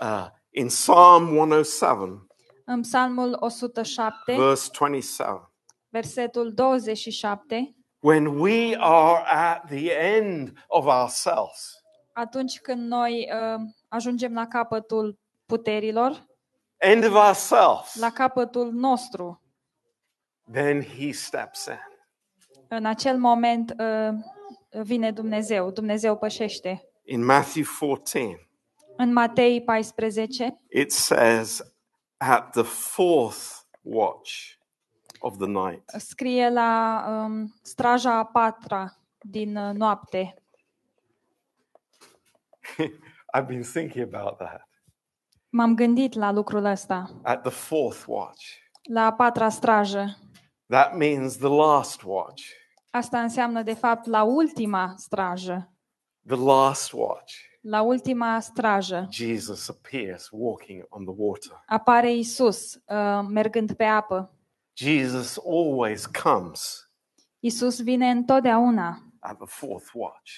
[0.00, 2.26] Uh, in Psalm 107,
[2.64, 5.53] În Psalmul 107, verse 27,
[5.94, 14.34] versetul 27, when we are at the end of ourselves, atunci când noi uh, ajungem
[14.34, 16.26] la capătul puterilor,
[16.76, 19.42] end of ourselves, la capătul nostru,
[20.52, 21.78] then He steps in.
[22.68, 24.14] în acel moment uh,
[24.82, 26.88] vine Dumnezeu, Dumnezeu pășește.
[27.04, 28.48] In Matthew 14,
[28.96, 31.62] În Matei 14, it says,
[32.16, 33.38] At the fourth
[33.82, 34.54] watch
[35.20, 35.82] of the night.
[35.98, 40.34] Scrie la um, straja a patra din uh, noapte.
[43.36, 44.68] I've been thinking about that.
[45.50, 48.44] M-am gândit la lucrul ăsta, At the fourth watch.
[48.82, 50.16] la a patra strajă.
[50.66, 52.42] That means the last watch.
[52.90, 55.72] Asta înseamnă, de fapt, la ultima strajă.
[56.26, 57.34] The last watch.
[57.60, 61.62] La ultima strajă Jesus appears walking on the water.
[61.66, 64.34] apare Isus uh, mergând pe apă.
[64.74, 66.88] Jesus always comes
[67.40, 70.30] Isus vine întotdeauna at the fourth watch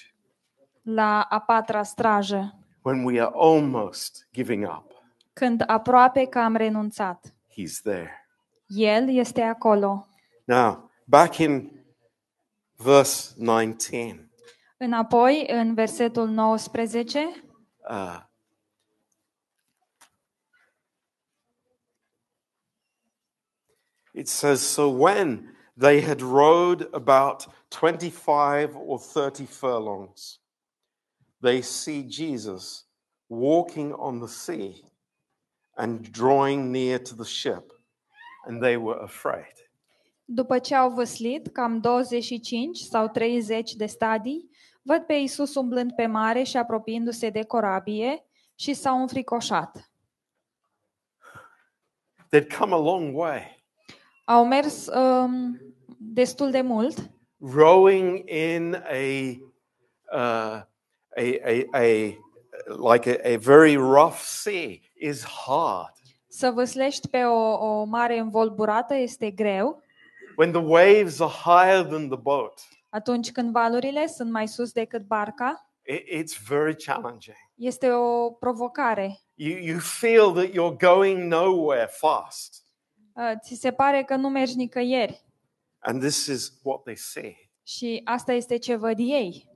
[0.81, 4.91] la a patra strajă, when we are almost giving up.
[5.33, 7.33] când aproape că am renunțat.
[7.49, 8.27] He's there.
[8.67, 10.07] El este acolo.
[10.43, 11.71] Now, back in
[12.75, 14.29] verse 19.
[14.77, 17.19] Înapoi, în versetul 19,
[17.89, 18.19] Uh,
[24.17, 30.39] it says, So when they had rowed about 25 or 30 furlongs,
[31.41, 32.85] they see Jesus
[33.29, 34.83] walking on the sea
[35.77, 37.71] and drawing near to the ship,
[38.45, 39.53] and they were afraid.
[40.29, 44.49] după ce au văslit cam 25 sau 30 de stadii,
[44.81, 48.25] văd pe Isus umblând pe mare și apropiindu-se de corabie
[48.55, 49.91] și s-au înfricoșat.
[52.29, 53.56] They'd come a long way,
[54.29, 55.59] Au mers um,
[55.97, 57.09] destul de mult,
[57.39, 59.37] rowing in a,
[60.11, 60.61] uh,
[61.15, 62.17] a, a, a
[62.91, 65.93] like a, a very rough sea is hard.
[66.27, 69.81] să văslești pe o, o mare învolburată este greu,
[70.37, 75.01] When the waves are higher than the boat, atunci când valurile sunt mai sus decât
[75.01, 77.37] barca, it, it's very challenging.
[77.55, 79.19] este o provocare.
[79.35, 82.65] You, you feel that you're going nowhere fast.
[83.17, 85.25] Uh, Ți se pare că nu mergi nicăieri
[85.79, 87.35] And this is what they see.
[87.63, 89.49] și asta este ce văd ei.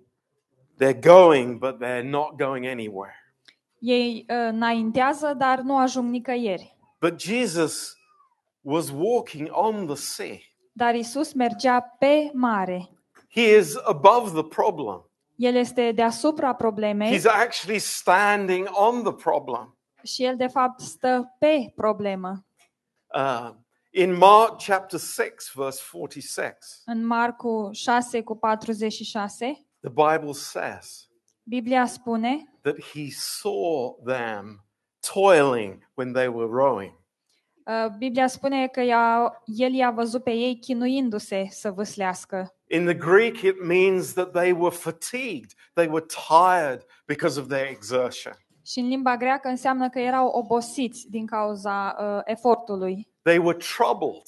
[0.84, 3.14] They're going, but they're not going anywhere.
[3.80, 6.78] Ei uh, înaintează, dar nu ajung nicăieri.
[7.00, 7.94] But Jesus
[8.62, 10.38] was walking on the sea.
[10.72, 12.90] Dar Isus mergea pe mare.
[13.30, 15.10] He is above the problem.
[15.36, 19.78] El este deasupra problemei He's actually standing on the problem.
[20.04, 22.46] și el de fapt stă pe problemă.
[23.14, 23.52] Uh,
[23.94, 31.10] in Mark chapter 6, verse 46, În Marcu 6 cu 46, the Bible says
[31.44, 34.64] Biblia spune that he saw them
[35.14, 37.00] toiling when they were rowing.
[37.66, 42.56] Uh, Biblia spune că ea, el i-a văzut pe ei chinuindu-se să vâslească.
[42.68, 47.70] In the Greek, it means that they were fatigued, they were tired because of their
[47.70, 48.34] exertion.
[48.64, 53.08] Și în limba greacă înseamnă că erau obosiți din cauza uh, efortului.
[53.22, 54.22] They were troubled,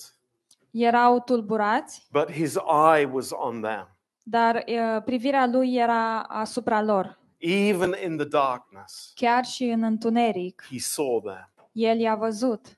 [0.72, 2.56] Erau tulburați, but his
[2.96, 3.88] eye was on them.
[4.24, 7.20] dar uh, privirea lui era asupra lor.
[7.38, 11.50] Even in the darkness, Chiar și în întuneric, he saw them.
[11.72, 12.78] el i-a văzut.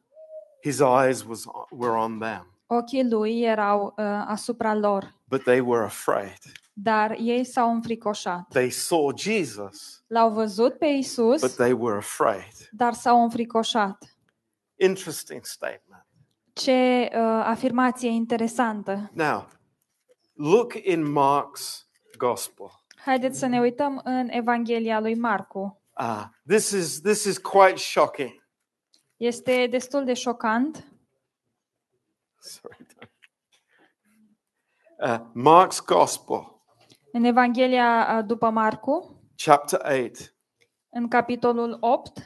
[0.64, 5.84] His eyes was, were on them, Ochii lui erau uh, asupra lor, but they were
[5.84, 6.38] afraid.
[6.78, 8.48] Dar ei s-au înfricoșat.
[8.50, 12.70] They saw Jesus, L-au văzut pe but Isus, they were afraid.
[12.72, 14.18] dar s-au înfricoșat.
[14.76, 16.06] Interesting statement.
[16.54, 19.10] Ce uh, afirmație interesantă.
[19.14, 19.48] Now,
[20.34, 21.86] look in Mark's
[22.18, 22.72] gospel.
[22.96, 25.82] Haideți să ne uităm în Evanghelia lui Marcu.
[26.00, 28.44] Uh, this, is, this is quite shocking.
[29.18, 30.88] Este destul de șocant.
[32.40, 32.86] Sorry.
[35.00, 36.55] Uh, Mark's gospel,
[37.16, 40.36] În Evanghelia uh, după Marcu, chapter 8,
[40.90, 42.18] în capitolul 8,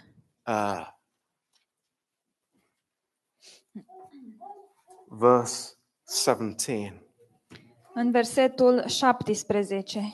[0.45, 0.88] uh,
[5.08, 5.78] verse
[6.23, 7.04] 17.
[7.93, 10.13] în versetul 17.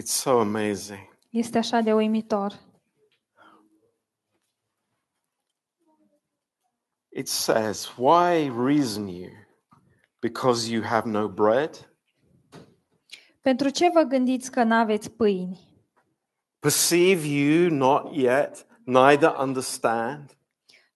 [0.00, 1.18] It's so amazing.
[1.30, 2.72] Este așa de uimitor.
[7.16, 9.30] It says, Why reason you?
[10.20, 11.94] Because you have no bread?
[13.40, 15.60] Pentru ce vă gândiți că n-aveți pâini?
[16.58, 20.38] Perceive you not yet, neither understand?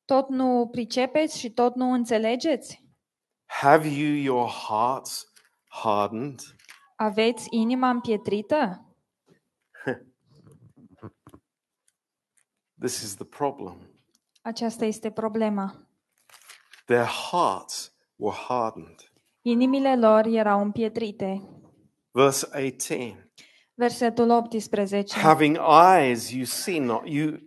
[0.04, 2.84] Tot nu pricepeți și tot nu înțelegeți?
[3.46, 5.32] Have you your hearts
[5.68, 6.40] hardened?
[6.96, 8.86] Aveți inima împietrită?
[12.80, 13.76] This is the problem.
[14.42, 15.87] Aceasta este problema.
[16.88, 19.10] Their hearts were hardened.
[19.42, 21.42] Inimile lor erau împietrite.
[22.10, 23.30] Verse 18.
[23.74, 25.20] Versetul 18.
[25.20, 27.38] Having eyes you see not, you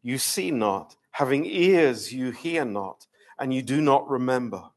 [0.00, 4.72] you see not, having ears you hear not, and you do not remember.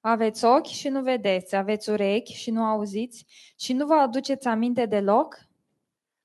[0.00, 3.26] Aveți ochi și nu vedeți, aveți urechi și nu auziți
[3.58, 5.36] și nu vă aduceți aminte deloc?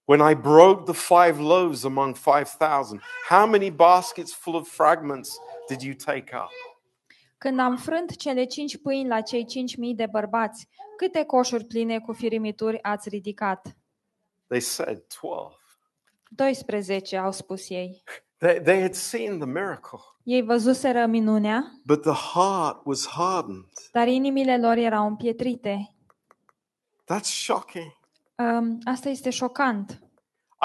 [0.06, 5.38] When I broke the five loaves among five thousand, how many baskets full of fragments
[5.68, 6.75] did you take up?
[7.46, 12.00] Când am frânt cele cinci pâini la cei cinci mii de bărbați, câte coșuri pline
[12.00, 13.78] cu firimituri ați ridicat?
[14.48, 15.58] They said 12.
[16.36, 18.04] 12, au spus ei.
[18.38, 23.72] They, they had seen the miracle, Ei văzuseră minunea, but the heart was hardened.
[23.92, 25.96] dar inimile lor erau împietrite.
[27.14, 27.98] That's shocking.
[28.36, 30.00] Um, asta este șocant.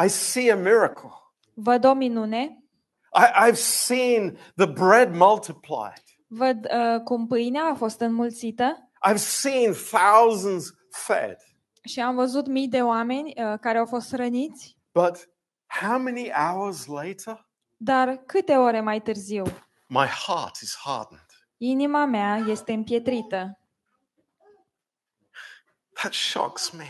[0.05, 1.11] I see a miracle.
[1.55, 2.64] Văd o minune,
[3.12, 6.10] I, I've seen the bread multiplied.
[6.33, 11.37] Văd uh, cum pâinea a fost înmulțită I've seen thousands fed.
[11.85, 15.29] și am văzut mii de oameni uh, care au fost răniți, But
[15.66, 17.49] how many hours later?
[17.77, 19.43] dar câte ore mai târziu,
[19.88, 21.27] My heart is hardened.
[21.57, 23.59] inima mea este împietrită.
[25.95, 26.85] That shocks me.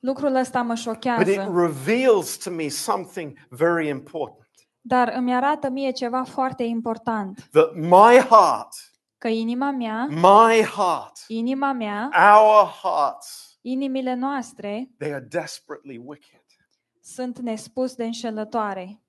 [0.00, 4.45] Lucrul ăsta mă But it șochează, reveals to me something very important
[4.88, 8.74] dar îmi arată mie ceva foarte important, that my heart,
[9.18, 16.44] că inima mea, my heart, inima mea, our hearts, inimile noastre they are desperately wicked.
[17.02, 19.00] sunt nespus de înșelătoare.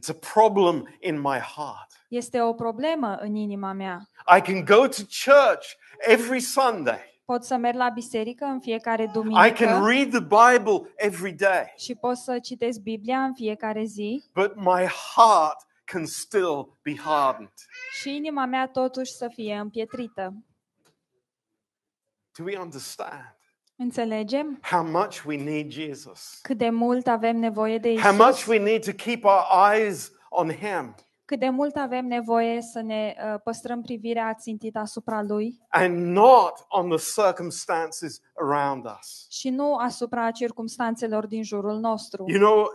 [0.00, 2.06] It's a problem in my heart.
[2.08, 4.08] Este o problemă în inima mea.
[4.36, 5.66] I can go to church
[5.98, 7.13] every Sunday.
[7.24, 11.72] Pot să merg la biserică în fiecare I can duminică read the Bible every day.
[11.76, 17.52] și pot să citesc Biblia în fiecare zi But my heart can still be hardened.
[18.00, 20.34] și inima mea totuși să fie împietrită.
[22.38, 23.36] Do we understand
[23.76, 26.38] Înțelegem how much we need Jesus?
[26.42, 30.12] cât de mult avem nevoie de How much Isus, we need to keep our eyes
[30.28, 35.60] on Him cât de mult avem nevoie să ne uh, păstrăm privirea țintită asupra Lui
[35.68, 39.26] and not on the circumstances around us.
[39.30, 42.24] și nu asupra circumstanțelor din jurul nostru.
[42.26, 42.66] You know,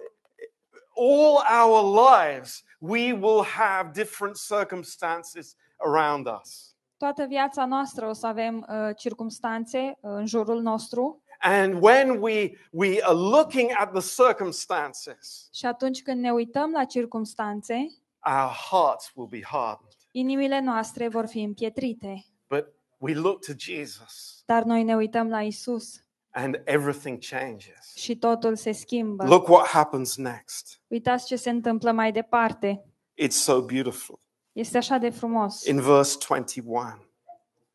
[0.96, 6.74] all our lives we will have different circumstances around us.
[6.98, 12.58] Toată viața noastră o să avem uh, circumstanțe uh, în jurul nostru And when we,
[12.72, 17.88] we are looking at the circumstances, și atunci când ne uităm la circumstanțe,
[18.30, 19.94] our hearts will be hardened.
[20.12, 22.26] inimile noastre vor fi împietrite.
[22.48, 22.65] But
[22.98, 27.94] we look to Jesus Dar noi ne uităm la Isus and everything changes.
[27.96, 29.24] și totul se schimbă.
[29.26, 30.82] Look what happens next.
[30.88, 32.84] Uitați ce se întâmplă mai departe.
[33.24, 34.20] It's so beautiful.
[34.52, 35.65] Este așa de frumos.
[35.65, 37.04] In verse 21,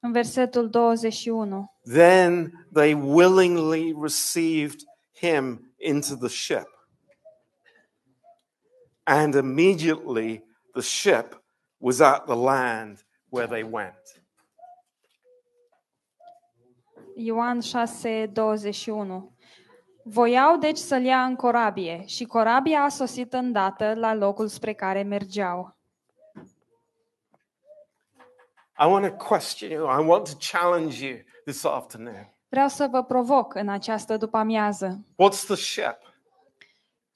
[0.00, 1.72] În versetul 21.
[1.84, 4.80] then they willingly received
[5.20, 6.68] him into the ship.
[9.04, 11.42] And immediately the ship
[11.78, 14.22] was at the land where they went.
[17.16, 19.32] Ioan 6, 21.
[20.04, 25.02] Voiau deci să-l ia în corabie și corabia a sosit îndată la locul spre care
[25.02, 25.76] mergeau.
[28.78, 30.00] I want to question you.
[30.00, 32.34] I want to challenge you this afternoon.
[32.48, 35.04] Vreau să vă provoc în această după-amiază.
[35.12, 36.13] What's the ship?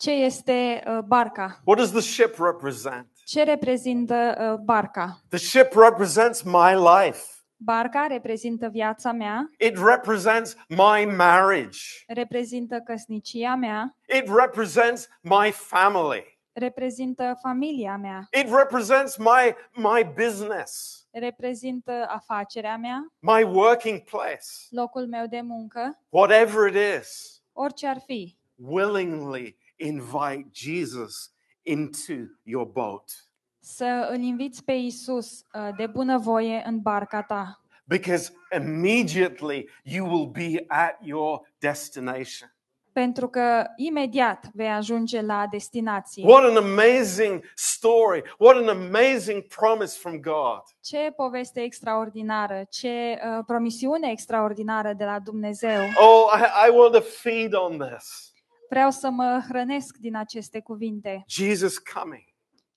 [0.00, 1.61] Ce este uh, barca?
[1.64, 3.06] What does the ship represent?
[3.24, 5.20] Ce reprezintă uh, barca?
[5.28, 7.22] The ship represents my life.
[7.56, 11.78] Barca reprezintă viața mea, It represents my marriage.
[12.06, 16.38] reprezintă căsnicia mea, It represents my family.
[16.52, 25.06] reprezintă familia mea, It represents my, my business, reprezintă afacerea mea, my working place, locul
[25.06, 27.40] meu de muncă, whatever it is.
[27.52, 28.37] orice ar fi.
[28.54, 32.12] Willingly invite Jesus into
[32.42, 39.68] your boat Să îl inviți pe Isus uh, de bunăvoie în barca ta, because immediately
[39.82, 42.52] you will be at your destination.
[42.92, 46.24] pentru că imediat vei ajunge la destinație.
[46.26, 48.22] What an amazing story.
[48.38, 50.62] What an amazing promise from God.
[50.81, 55.81] Ce poveste extraordinară, ce uh, promisiune extraordinară de la Dumnezeu.
[55.81, 58.27] Oh, I, I want to feed on this.
[58.69, 61.25] Vreau să mă hrănesc din aceste cuvinte.
[61.27, 62.23] Jesus coming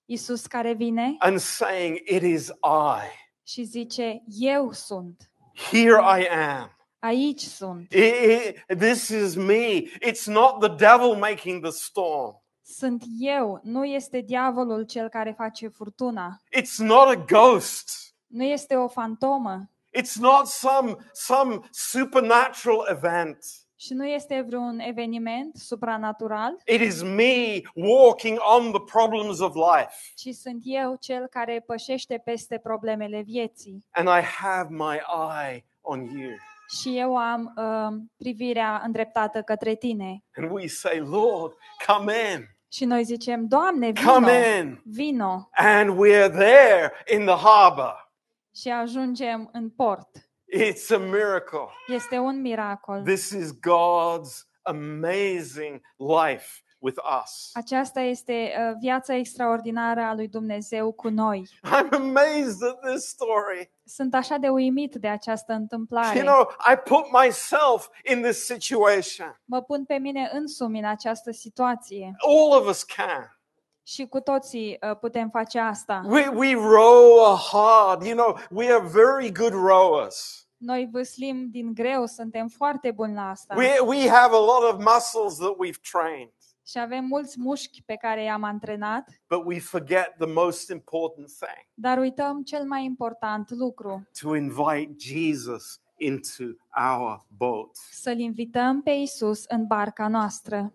[0.04, 3.06] Isus care vine and saying, It is I.
[3.42, 5.30] și zice, eu sunt,
[5.70, 6.76] Here I am.
[6.98, 9.82] aici sunt, I- I- this is me.
[9.82, 12.42] It's not the devil making the storm.
[12.64, 17.90] sunt eu, nu este diavolul cel care face furtuna, It's not a ghost.
[18.26, 19.66] nu este o fantomă
[19.98, 23.38] It's not some, some supernatural event.
[23.84, 29.90] Și nu este vreun eveniment supranatural, It is me walking on the problems of life.
[30.14, 33.84] ci sunt eu cel care pășește peste problemele vieții.
[33.90, 35.00] And I have my
[35.44, 36.30] eye on you.
[36.80, 40.24] Și eu am uh, privirea îndreptată către tine.
[40.36, 41.52] And we say, Lord,
[41.86, 44.80] come in, Și noi zicem, Doamne, vino, come in.
[44.84, 45.48] vino.
[45.52, 48.12] And we're there in the harbor.
[48.56, 50.08] Și ajungem în port.
[50.52, 51.68] It's a miracle.
[51.86, 53.02] Este un miracol.
[53.02, 57.50] This is God's amazing life with us.
[57.52, 61.48] Aceasta este uh, viața extraordinară a lui Dumnezeu cu noi.
[61.64, 63.72] I'm amazed at this story.
[63.84, 66.18] Sunt așa de uimit de această întâmplare.
[66.18, 69.40] You know, I put myself in this situation.
[69.44, 73.31] Mă pun pe mine însumi în această situație All of us can.
[73.82, 76.02] Și cu toții uh, putem face asta.
[76.06, 78.02] We, we row hard.
[78.02, 80.46] You know, we are very good rowers.
[80.56, 84.78] Noi vâslim din greu, suntem foarte buni la asta We, we have a lot of
[84.78, 86.32] muscles that we've trained,
[86.66, 91.66] și avem mulți mușchi pe care i-am antrenat, but we forget the most important thing
[91.74, 96.44] dar uităm cel mai important lucru, to invite Jesus into
[96.92, 97.76] our boat.
[97.90, 100.72] să-L invităm pe Isus în barca noastră.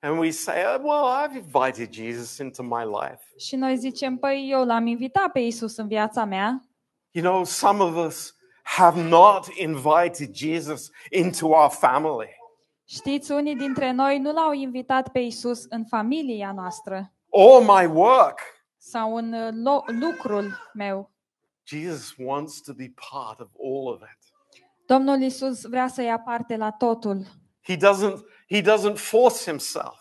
[0.00, 3.20] And we say, oh, well, I've invited Jesus into my life.
[3.38, 6.62] Și noi zicem, păi eu l-am invitat pe Isus în viața mea,
[7.10, 12.28] You know, some of us have not invited Jesus into our family.
[12.84, 18.38] Știți, unii dintre noi nu l-au invitat pe Isus în familia noastră or my work.
[18.76, 21.10] sau în uh, lo- lucrul meu.
[21.66, 24.18] Jesus wants to be part of all of it.
[24.86, 27.26] Domnul Isus vrea să ia parte la totul.
[27.62, 28.18] He doesn't,
[28.50, 29.98] he doesn't force himself,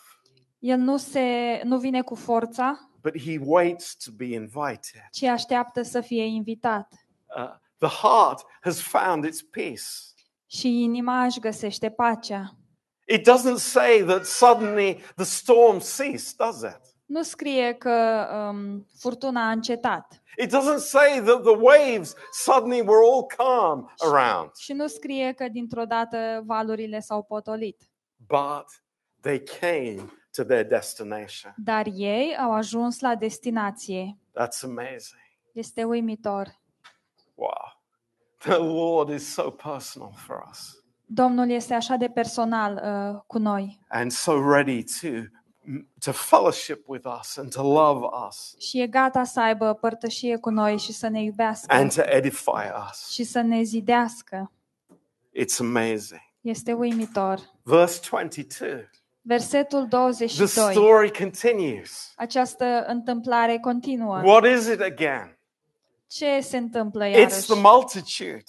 [0.59, 5.01] El nu, se, nu vine cu forța, but he waits to be invited.
[5.11, 6.93] ci așteaptă să fie invitat.
[7.37, 9.83] Uh, the heart has found its peace.
[10.45, 12.51] Și inima își găsește pacea.
[13.05, 16.81] It doesn't say that suddenly the storm ceased, does it?
[17.05, 20.21] Nu scrie că um, furtuna a încetat.
[20.37, 25.47] It doesn't say that the waves suddenly were all calm around, Și nu scrie că
[25.47, 27.89] dintr-o dată valurile s-au potolit.
[28.27, 28.65] But
[29.21, 31.53] they came to their destination.
[31.57, 34.17] Dar ei au ajuns la destinație.
[34.31, 35.21] That's amazing.
[35.51, 36.59] Este uimitor.
[37.35, 37.77] Wow.
[38.37, 40.77] The Lord is so personal for us
[41.09, 42.81] Domnul este așa de personal
[43.13, 45.07] uh, cu noi and so ready to,
[45.99, 50.49] to fellowship with us and to love us și e gata să aibă părtășie cu
[50.49, 53.09] noi și să ne iubească and to edify us.
[53.09, 54.51] și să ne zidească.
[55.39, 56.21] It's amazing.
[56.41, 57.39] Este uimitor.
[57.67, 58.89] Verse 22.
[59.21, 60.73] Versetul The 22.
[60.73, 62.13] story continues.
[62.15, 64.21] Această întâmplare continuă.
[64.23, 65.37] What is it again?
[66.09, 67.45] Ce se întâmplă It's iarăși?
[67.45, 68.43] the multitude.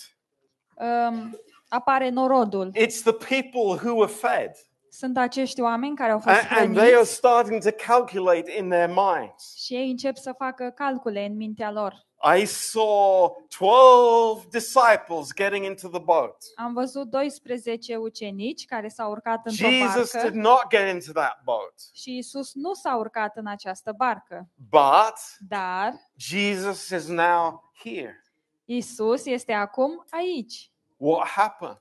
[0.74, 1.38] Um,
[1.68, 2.70] apare norodul.
[2.74, 4.50] It's the people who were fed.
[4.90, 8.68] Sunt acești oameni care au fost And, and they are hrăniți starting to calculate in
[8.68, 9.54] their minds.
[9.56, 12.06] și ei încep să facă calcule în mintea lor.
[12.20, 16.36] I saw 12 disciples getting into the boat.
[16.56, 21.40] Am văzut 12 ucenici care s-au urcat într-o Jesus did barcă not get into that
[21.44, 24.48] boat, și Isus nu s-a urcat în această barcă.
[24.70, 25.14] but
[25.48, 28.22] Dar Jesus is now here.
[28.64, 30.72] Isus este acum aici.
[30.96, 31.80] What happened?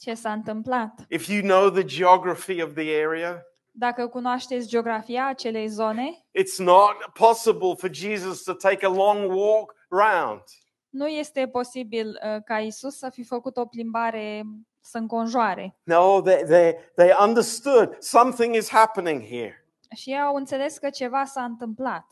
[0.00, 1.04] Ce s-a întâmplat?
[1.08, 3.42] If you know the geography of the area,
[3.78, 9.74] Dacă cunoașteți geografia acelei zone, it's not possible for Jesus to take a long walk
[9.88, 10.42] round.
[10.88, 14.42] nu este posibil uh, ca Isus să fi făcut o plimbare
[14.80, 15.78] să înconjoare.
[15.82, 19.66] No, they, they, they understood something is happening here.
[19.96, 22.06] Și ei au înțeles că ceva s-a întâmplat.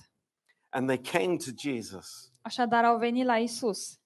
[0.69, 3.99] And they came to Jesus Așadar au venit la Isus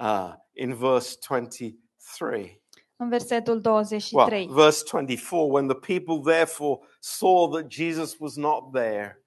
[0.00, 2.62] uh, in verse 23.
[2.96, 4.48] în versetul Well, 23.
[4.52, 9.20] verse 24 when the people therefore saw that Jesus was not there,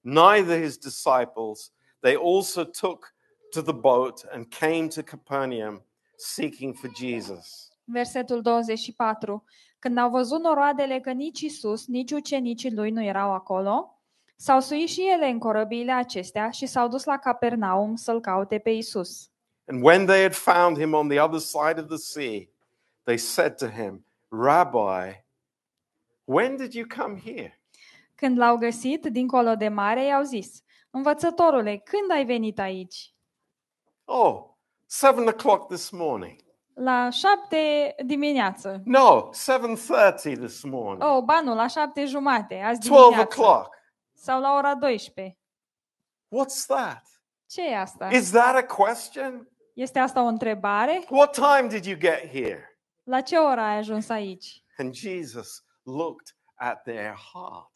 [0.00, 3.14] neither his disciples, they also took
[3.52, 5.82] to the boat and came to Capernaum
[6.16, 7.70] seeking for Jesus.
[7.84, 9.44] Versetul 24.
[9.78, 13.98] Când au văzut noroadele că nici Isus, nici ucenicii lui nu erau acolo,
[14.36, 18.70] s-au suit și ele în corăbiile acestea și s-au dus la Capernaum să-l caute pe
[18.70, 19.30] Isus.
[19.66, 22.48] And when they had found him on the other side of the sea,
[23.04, 25.22] they said to him, Rabbi,
[26.24, 27.60] when did you come here?
[28.14, 33.14] Când l-au găsit dincolo de mare, i-au zis, Învățătorule, când ai venit aici?
[34.04, 34.44] Oh,
[34.86, 36.40] seven o'clock this morning.
[36.74, 38.82] La șapte dimineață.
[38.84, 41.02] No, 7.30 this morning.
[41.02, 43.40] Oh, ba nu, la șapte jumate, azi 12 dimineață.
[43.40, 43.68] o'clock.
[44.14, 45.38] Sau la ora 12.
[46.28, 47.02] What's that?
[47.46, 48.08] Ce e asta?
[48.10, 49.48] Is that a question?
[49.74, 51.04] Este asta o întrebare?
[51.10, 52.78] What time did you get here?
[53.02, 54.64] La ce oră ai ajuns aici?
[54.76, 57.70] And Jesus looked at their heart.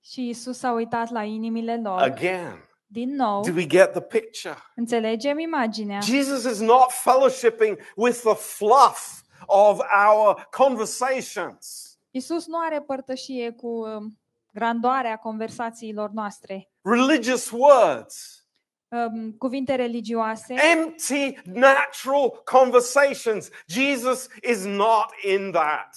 [0.00, 2.00] Și Isus a uitat la inimile lor.
[2.00, 4.56] Again, Din nou, do we get the picture?
[4.74, 6.00] înțelegem imaginea.
[6.00, 13.66] Jesus is not fellowshipping with the fluff of our conversations, Isus nu are părtășie cu
[13.66, 14.18] um,
[14.52, 18.44] grandoarea conversațiilor noastre, religious words,
[18.88, 23.48] um, cuvinte religioase, empty, natural conversations.
[23.66, 25.96] Jesus is not in that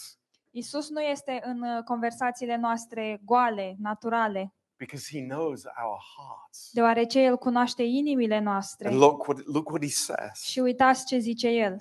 [0.52, 6.70] Isus nu este în uh, conversațiile noastre goale, naturale, because he knows our hearts.
[6.72, 8.88] deoarece El cunoaște inimile noastre.
[8.88, 10.42] And look what, look what he says.
[10.42, 11.78] Și uitați ce zice El.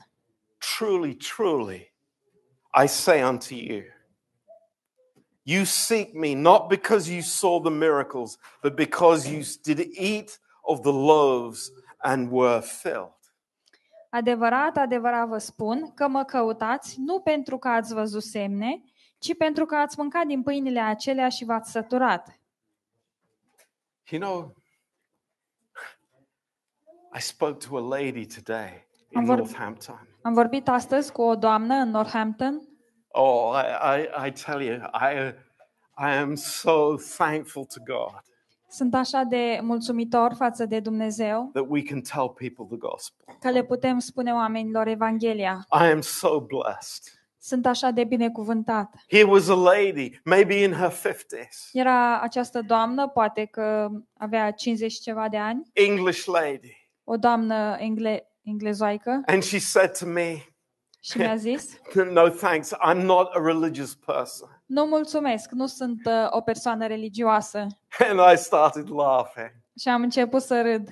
[0.76, 1.94] Truly, truly,
[2.82, 3.82] I say unto you,
[5.42, 10.80] you seek me not because you saw the miracles, but because you did eat of
[10.80, 13.17] the loaves and were filled.
[14.08, 18.82] Adevărat, adevărat vă spun că mă căutați nu pentru că ați văzut semne,
[19.18, 22.40] ci pentru că ați mâncat din pâinile acelea și v-ați săturat.
[24.10, 24.54] You know,
[27.16, 30.08] I spoke to a lady today in Am vor- Northampton.
[30.22, 32.62] Am vorbit astăzi cu o doamnă în Northampton
[33.10, 35.34] Oh, I, I, I tell you, I,
[35.98, 38.22] I am so thankful to God
[38.70, 43.34] Sunt așa de mulțumitor față de Dumnezeu that we can tell people the gospel.
[43.40, 45.66] că le putem spune oamenilor Evanghelia.
[45.80, 47.02] I am so blessed.
[47.40, 48.94] Sunt așa de binecuvântat.
[49.08, 53.88] Here was a lady, maybe in her 50s, Era această doamnă, poate că
[54.18, 56.90] avea 50 și ceva de ani, English lady.
[57.04, 60.34] o doamnă engle- englezoaică And she said to me,
[61.10, 61.78] și mi-a zis,
[62.12, 64.62] No thanks, I'm not a religious person.
[64.66, 67.66] nu mulțumesc, nu sunt uh, o persoană religioasă.
[68.08, 69.50] And I started laughing.
[69.80, 70.88] Și am început să râd.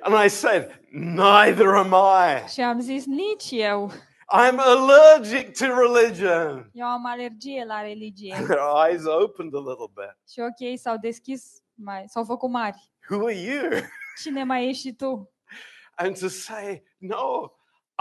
[0.00, 2.48] And I said, Neither am I.
[2.48, 3.90] Și am zis, nici eu.
[4.34, 6.70] I'm allergic to religion.
[6.72, 8.34] Eu am alergie la religie.
[8.48, 8.58] Her
[8.88, 10.16] eyes opened a little bit.
[10.32, 12.90] Și ok, s-au deschis, mai, s-au făcut mari.
[13.10, 13.70] Who are you?
[14.22, 15.32] Cine mai ești și tu?
[15.94, 17.52] And to say, No,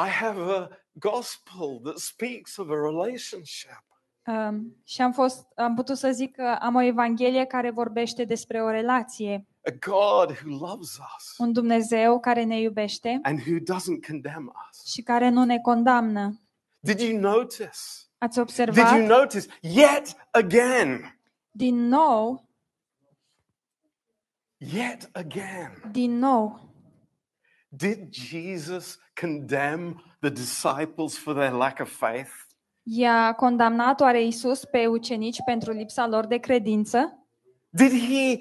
[0.05, 3.83] I have a gospel that speaks of a relationship.
[4.25, 8.61] Um, și am, fost, am putut să zic că am o evanghelie care vorbește despre
[8.61, 9.45] o relație.
[9.65, 14.85] A God who loves us Un Dumnezeu care ne iubește and who doesn't condemn us.
[14.91, 16.39] și care nu ne condamnă.
[16.79, 17.69] Did you notice?
[18.17, 19.05] Ați Did you observat?
[19.07, 19.45] notice?
[19.61, 21.19] Yet again,
[21.51, 22.47] Din nou,
[24.57, 26.69] yet again, din nou,
[27.69, 32.31] did Jesus condemn the disciples for their lack of faith?
[32.83, 37.25] i-a condamnat oare Isus pe ucenici pentru lipsa lor de credință?
[37.69, 38.39] Did he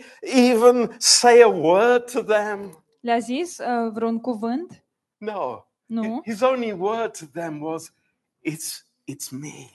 [0.51, 2.85] even say a word to them?
[3.01, 4.85] Le-a zis uh, vreun cuvânt?
[5.17, 5.65] No.
[5.87, 6.21] Nu.
[6.25, 7.93] His only word to them was,
[8.49, 9.71] It's, it's me.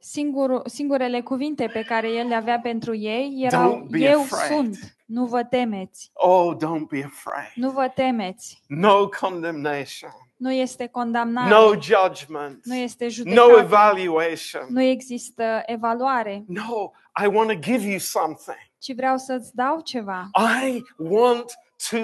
[0.00, 4.50] Singur, singurele cuvinte pe care el le avea pentru ei erau Don't be Eu afraid."
[4.50, 7.52] sunt, nu vă temeți, Oh, don't be afraid.
[7.54, 14.66] nu vă temeți, No condemnation, nu este condamnare, no judgment, nu este no judecată, evaluation.
[14.68, 16.90] nu există evaluare, No,
[17.24, 18.58] I want to give you something.
[18.78, 20.28] ci vreau să-ți dau ceva.
[20.66, 21.52] I want
[21.90, 21.96] to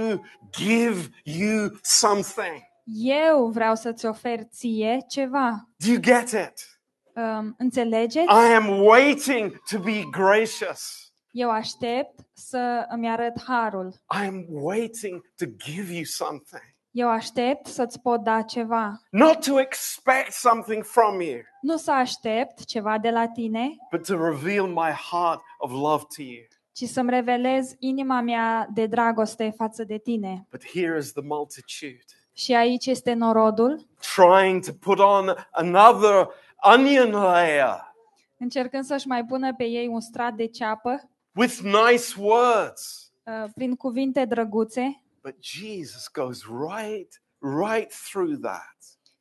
[0.59, 2.63] give you something.
[3.03, 5.69] Eu vreau să-ți ofer ție ceva.
[5.77, 6.79] Do you get it?
[7.15, 8.27] Um, înțelegeți?
[8.27, 11.13] I am waiting to be gracious.
[11.31, 13.95] Eu aștept să îmi arăt harul.
[14.23, 16.74] I am waiting to give you something.
[16.97, 19.01] Eu aștept să-ți pot da ceva.
[19.11, 24.25] Not to expect something from you, Nu să aștept ceva de la tine, but to
[24.31, 26.45] reveal my heart of love to you.
[26.73, 30.47] ci să-mi revelez inima mea de dragoste față de tine.
[30.51, 31.99] But here is the multitude
[32.33, 37.93] Și aici este norodul, trying to put on another onion layer
[38.39, 43.13] încercând să-și mai pună pe ei un strat de ceapă, with nice words.
[43.25, 48.77] uh, prin cuvinte drăguțe, But Jesus goes right, right through that.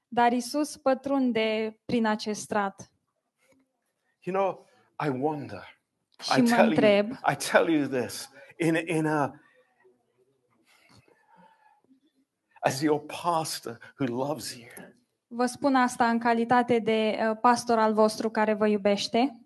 [0.08, 2.92] dar Isus pătrunde prin acest strat.
[4.22, 4.68] You know,
[5.06, 5.82] I wonder.
[6.20, 9.34] Și I mă tell you, întreb, I tell you this in, in a
[12.60, 14.70] as your pastor who loves you.
[15.28, 19.38] vă spun asta în calitate de uh, pastor al vostru care vă iubește,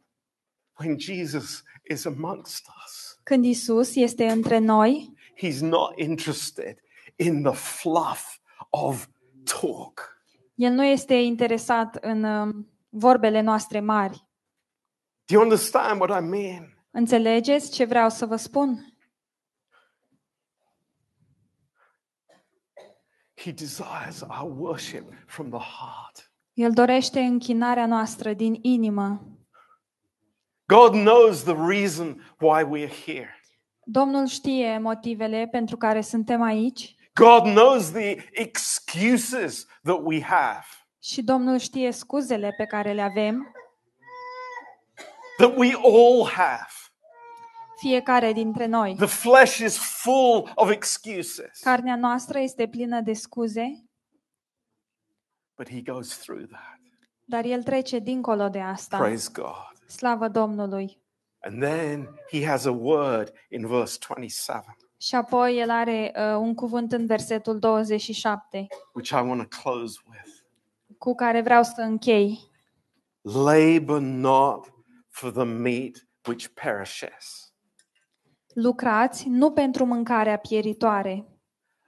[0.79, 6.79] When Jesus is amongst us, când Isus este între noi, he's not interested
[7.15, 9.07] in the fluff of
[9.43, 10.15] talk.
[10.55, 14.25] El nu este interesat în um, vorbele noastre mari.
[15.25, 16.77] Do you understand what I mean?
[16.91, 18.93] Înțelegeți ce vreau să vă spun?
[23.35, 26.31] He desires our worship from the heart.
[26.53, 29.37] El dorește închinarea noastră din inimă.
[30.65, 33.36] God knows the reason why we are here.
[33.89, 40.65] Domnul știe motivele pentru care suntem aici God knows the excuses that we have,
[41.03, 43.51] și Domnul știe scuzele pe care le avem,
[45.37, 46.67] that we all have.
[47.79, 48.95] fiecare dintre noi.
[48.95, 53.85] The flesh is full of excuses, Carnea noastră este plină de scuze,
[55.57, 56.79] but He goes through that.
[57.23, 58.97] dar El trece dincolo de asta.
[58.97, 59.89] Praise God.
[59.89, 61.01] Slavă Domnului!
[61.39, 66.53] And then He has a word in verse 27, Și apoi El are uh, un
[66.53, 70.35] cuvânt în versetul 27, which I want to close with.
[70.97, 72.39] cu care vreau să închei.
[73.21, 74.73] Labor not
[75.09, 77.53] for the meat which perishes.
[78.53, 81.25] Lucrați nu pentru mâncarea pieritoare,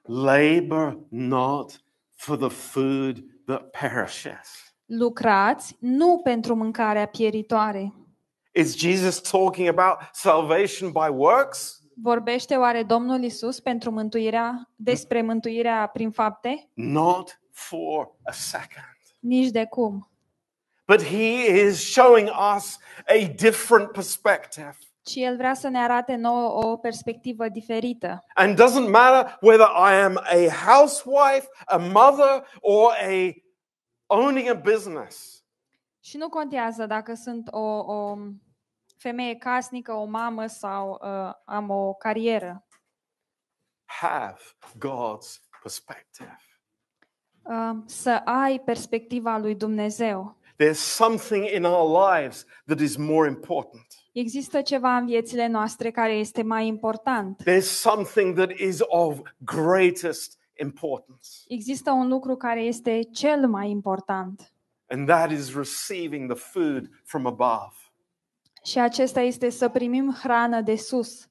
[0.04, 1.84] Labor not
[2.16, 4.74] for the food that perishes.
[4.86, 7.94] lucrați nu pentru mâncarea pieritoare.
[8.52, 11.82] Is Jesus talking about salvation by works?
[12.02, 16.70] Vorbește oare Domnul Isus pentru mântuirea, despre mântuirea prin fapte?
[16.74, 18.98] Not for a second.
[19.20, 20.12] Nici de cum.
[20.88, 22.78] But he is showing us
[23.08, 24.78] a different perspective.
[25.02, 28.26] Ci El vrea să ne arate nouă o perspectivă diferită.
[28.34, 33.34] And doesn't matter whether I am a housewife, a mother, or a
[34.08, 35.39] owning a business.
[36.10, 38.18] Și nu contează dacă sunt o, o
[38.98, 42.68] femeie casnică, o mamă sau uh, am o carieră.
[43.86, 44.40] Have
[44.78, 46.38] God's perspective.
[47.42, 50.38] Uh, să ai perspectiva lui Dumnezeu.
[50.64, 53.86] There's something in our lives that is more important.
[54.12, 57.42] Există ceva în viețile noastre care este mai important.
[57.42, 61.30] There's something that is of greatest importance.
[61.48, 64.54] Există un lucru care este cel mai important.
[64.90, 67.74] And that is receiving the food from above
[68.64, 71.28] Și acesta este să primim hrană de sus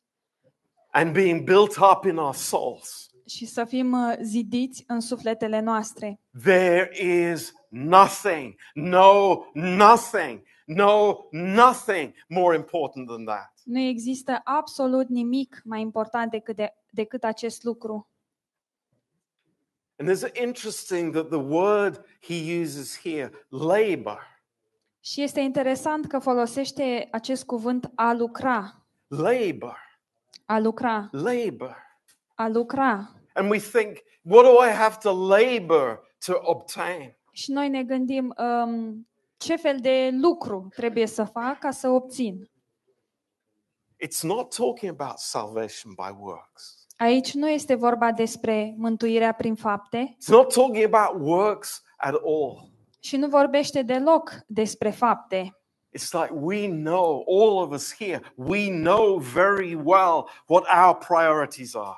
[0.90, 3.08] and being built up in our souls.
[3.28, 6.20] și să fim uh, zidiți în sufletele noastre.
[6.42, 6.90] There
[7.32, 13.52] is nothing, no, nothing, no, nothing more important than that.
[13.64, 18.08] Nu există absolut nimic mai important decât, de, decât acest lucru.
[19.98, 24.36] And it's interesting that the word he uses here, labor,
[25.00, 29.78] Și este interesant că folosește acest cuvânt a lucra, labor,
[30.46, 31.76] a lucra, labor.
[32.34, 33.12] a lucra.
[33.34, 37.16] And we think, what do I have to labor to obtain?
[37.32, 42.50] Și noi ne gândim um, ce fel de lucru trebuie să fac ca să obțin.
[44.04, 46.77] It's not talking about salvation by works.
[46.98, 52.70] Aici nu este vorba despre mântuirea prin fapte It's not talking about works at all.
[53.00, 55.52] și nu vorbește deloc despre fapte.
[55.98, 61.74] It's like we know, all of us here, we know very well what our priorities
[61.74, 61.96] are.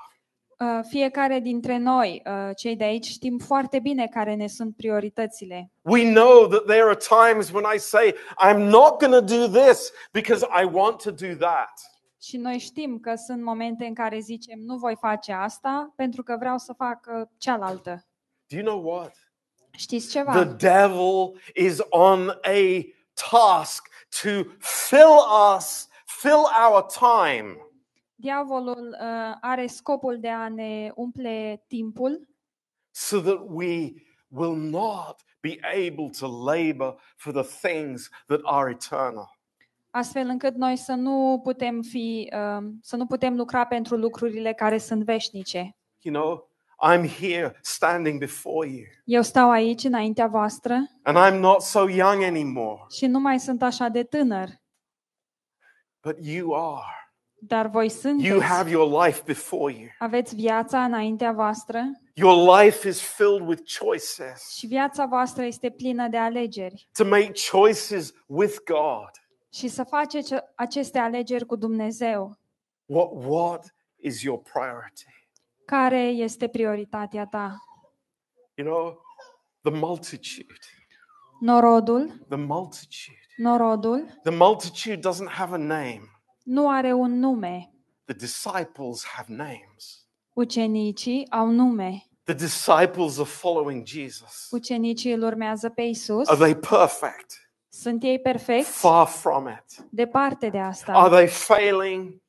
[0.58, 5.70] Uh, Fiecare dintre noi, uh, cei de aici, știm foarte bine care ne sunt prioritățile.
[5.82, 8.14] We know that there are times when I say,
[8.48, 11.70] I'm not going to do this because I want to do that.
[12.22, 16.36] Și noi știm că sunt momente în care zicem nu voi face asta pentru că
[16.38, 18.06] vreau să fac uh, cealaltă.
[18.46, 19.14] Do you know what?
[19.70, 20.44] Știți The ceva?
[20.44, 22.84] devil is on a
[23.30, 23.88] task
[24.22, 25.18] to fill
[25.56, 27.70] us, fill our time
[28.14, 32.28] Diavolul uh, are scopul de a ne umple timpul
[32.90, 33.92] so that we
[34.28, 39.39] will not be able to labor for the things that are eternal.
[39.90, 44.78] Astfel încât noi să nu putem fi uh, să nu putem lucra pentru lucrurile care
[44.78, 45.76] sunt veșnice.
[46.00, 46.48] You know,
[46.90, 52.22] I'm here standing before you, Eu stau aici înaintea voastră and I'm not so young
[52.22, 54.48] anymore, și nu mai sunt așa de tânăr,
[56.02, 57.12] but you are.
[57.42, 58.42] dar voi You sunteți.
[58.44, 59.88] have your life before you.
[59.98, 61.82] Aveți viața înaintea voastră
[62.14, 66.88] Your life is filled with choices și viața voastră este plină de alegeri.
[66.92, 69.10] to make choices with God.
[69.52, 72.38] Și să faceți aceste alegeri cu Dumnezeu.
[72.86, 75.04] What, what is your priority?
[75.66, 77.56] Care este prioritatea ta?
[78.54, 79.00] You know,
[79.62, 80.54] the multitude.
[81.40, 83.18] Norodul, The multitude.
[83.36, 86.00] norodul The multitude doesn't have a name.
[86.44, 87.72] nu are un nume.
[88.04, 90.06] The disciples have names.
[90.32, 92.02] Ucenicii au nume.
[92.24, 94.48] The disciples are following Jesus.
[94.50, 96.28] Ucenicii îl urmează pe Isus.
[96.28, 97.49] Are they perfect?
[97.72, 98.70] Sunt ei perfecți?
[98.78, 99.84] Far from it.
[99.90, 100.92] Departe de asta.
[100.92, 102.20] Are they failing?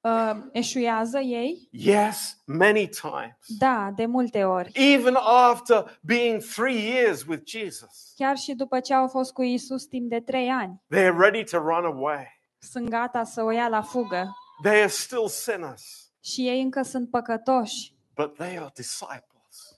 [0.00, 1.68] uh, eșuează ei?
[1.70, 3.36] Yes, many times.
[3.58, 4.70] Da, de multe ori.
[4.74, 5.14] Even
[5.50, 10.08] after being three years with Jesus, Chiar și după ce au fost cu Isus timp
[10.10, 12.26] de trei ani, they are ready to run away.
[12.58, 14.30] sunt gata să o ia la fugă.
[14.62, 19.22] They are still sinners, Și ei încă sunt păcătoși, but they are disciples.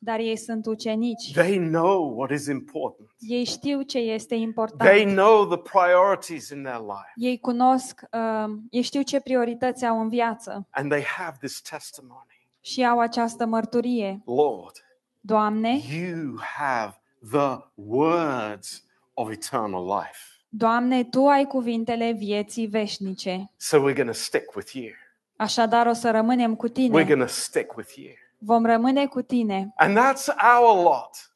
[0.02, 1.32] Dar ei sunt ucenici.
[1.32, 3.08] They know what is important.
[3.18, 4.90] Ei știu ce este important.
[4.90, 7.12] They know the priorities in their life.
[7.16, 12.48] Ei cunosc, uh, ei știu ce priorități au în viață And they have this testimony.
[12.60, 14.22] și au această mărturie.
[14.26, 14.84] Lord,
[15.20, 18.84] Doamne, you have the words
[19.14, 20.18] of eternal life.
[20.48, 23.50] Doamne, Tu ai cuvintele vieții veșnice.
[23.56, 24.88] So we're going to stick with you.
[25.36, 27.04] Așadar o să rămânem cu We're Tine.
[27.04, 28.12] going to stick with you.
[28.40, 29.72] Vom rămâne cu Tine.
[29.76, 30.26] And that's
[30.58, 31.34] our lot.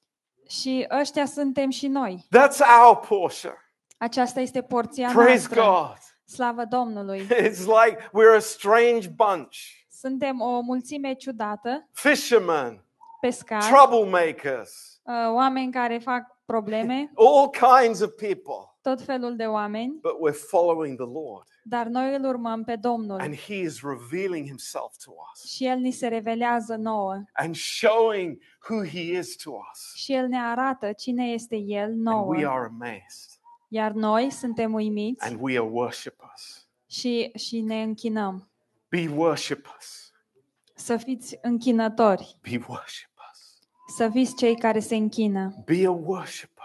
[0.48, 2.26] Și ăștia suntem și noi.
[2.26, 3.54] That's our portion.
[3.98, 5.60] Aceasta este porția Praise noastră.
[5.60, 5.98] God.
[6.24, 7.26] Slavă Domnului!
[7.48, 9.56] It's like we're a strange bunch.
[9.90, 12.84] Suntem o mulțime ciudată, Fishermen,
[13.20, 18.73] pescari, troublemakers, uh, oameni care fac probleme, all kinds of people.
[18.84, 21.46] Tot felul de oameni, But we're following the Lord.
[21.62, 25.78] dar noi îl urmăm pe Domnul And He is revealing Himself to us și El
[25.78, 29.94] ni se revelează nouă and showing who He is to us.
[29.94, 32.34] și El ne arată cine este El And nouă.
[32.34, 33.30] we are amazed
[33.68, 36.68] Iar noi suntem uimiți and we are worshippers.
[36.86, 38.48] și, și ne închinăm.
[38.88, 40.12] Be worshippers.
[40.74, 43.58] Să fiți închinători, Be worshippers.
[43.96, 45.54] să fiți cei care se închină.
[45.64, 46.64] Be a worshipper.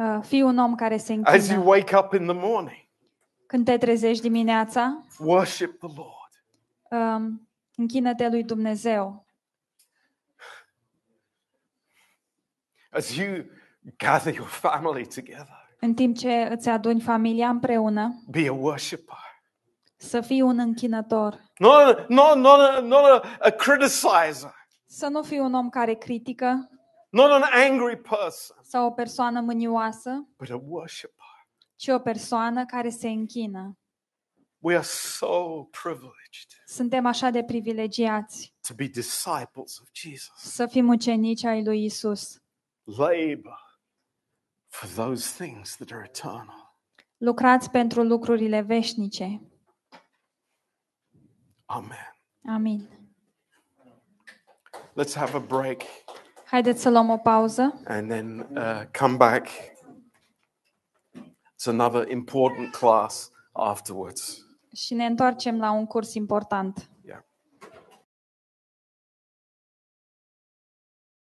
[0.00, 1.62] Uh, Fii un om care se As you închină.
[1.76, 2.86] wake up in the morning,
[3.46, 6.42] Când te trezești dimineața, worship the Lord.
[7.16, 9.26] um, închină-te lui Dumnezeu.
[12.90, 13.44] As you
[13.96, 19.16] gather your family together, În timp ce îți aduni familia împreună, be a worshiper.
[19.96, 21.40] să fii un închinător.
[21.58, 24.54] Not a, not, not a, not a, a criticizer,
[24.86, 26.70] Să nu fii un om care critică
[27.10, 31.26] not an angry person, sau o persoană mânioasă, but a worshiper.
[31.76, 33.74] ci o persoană care se închină.
[34.58, 40.32] We are so privileged Suntem așa de privilegiați to be disciples of Jesus.
[40.36, 42.42] să fim ucenici ai lui Isus.
[42.84, 43.78] Labor
[44.66, 46.74] for those things that are eternal.
[47.16, 49.40] Lucrați pentru lucrurile veșnice.
[51.64, 52.14] Amen.
[52.46, 52.88] Amin.
[54.96, 55.82] Let's have a break
[56.50, 59.46] Haideți să luăm o pauză and then uh, come back.
[61.16, 64.46] It's another important class afterwards.
[64.74, 66.89] și ne întoarcem la un curs important.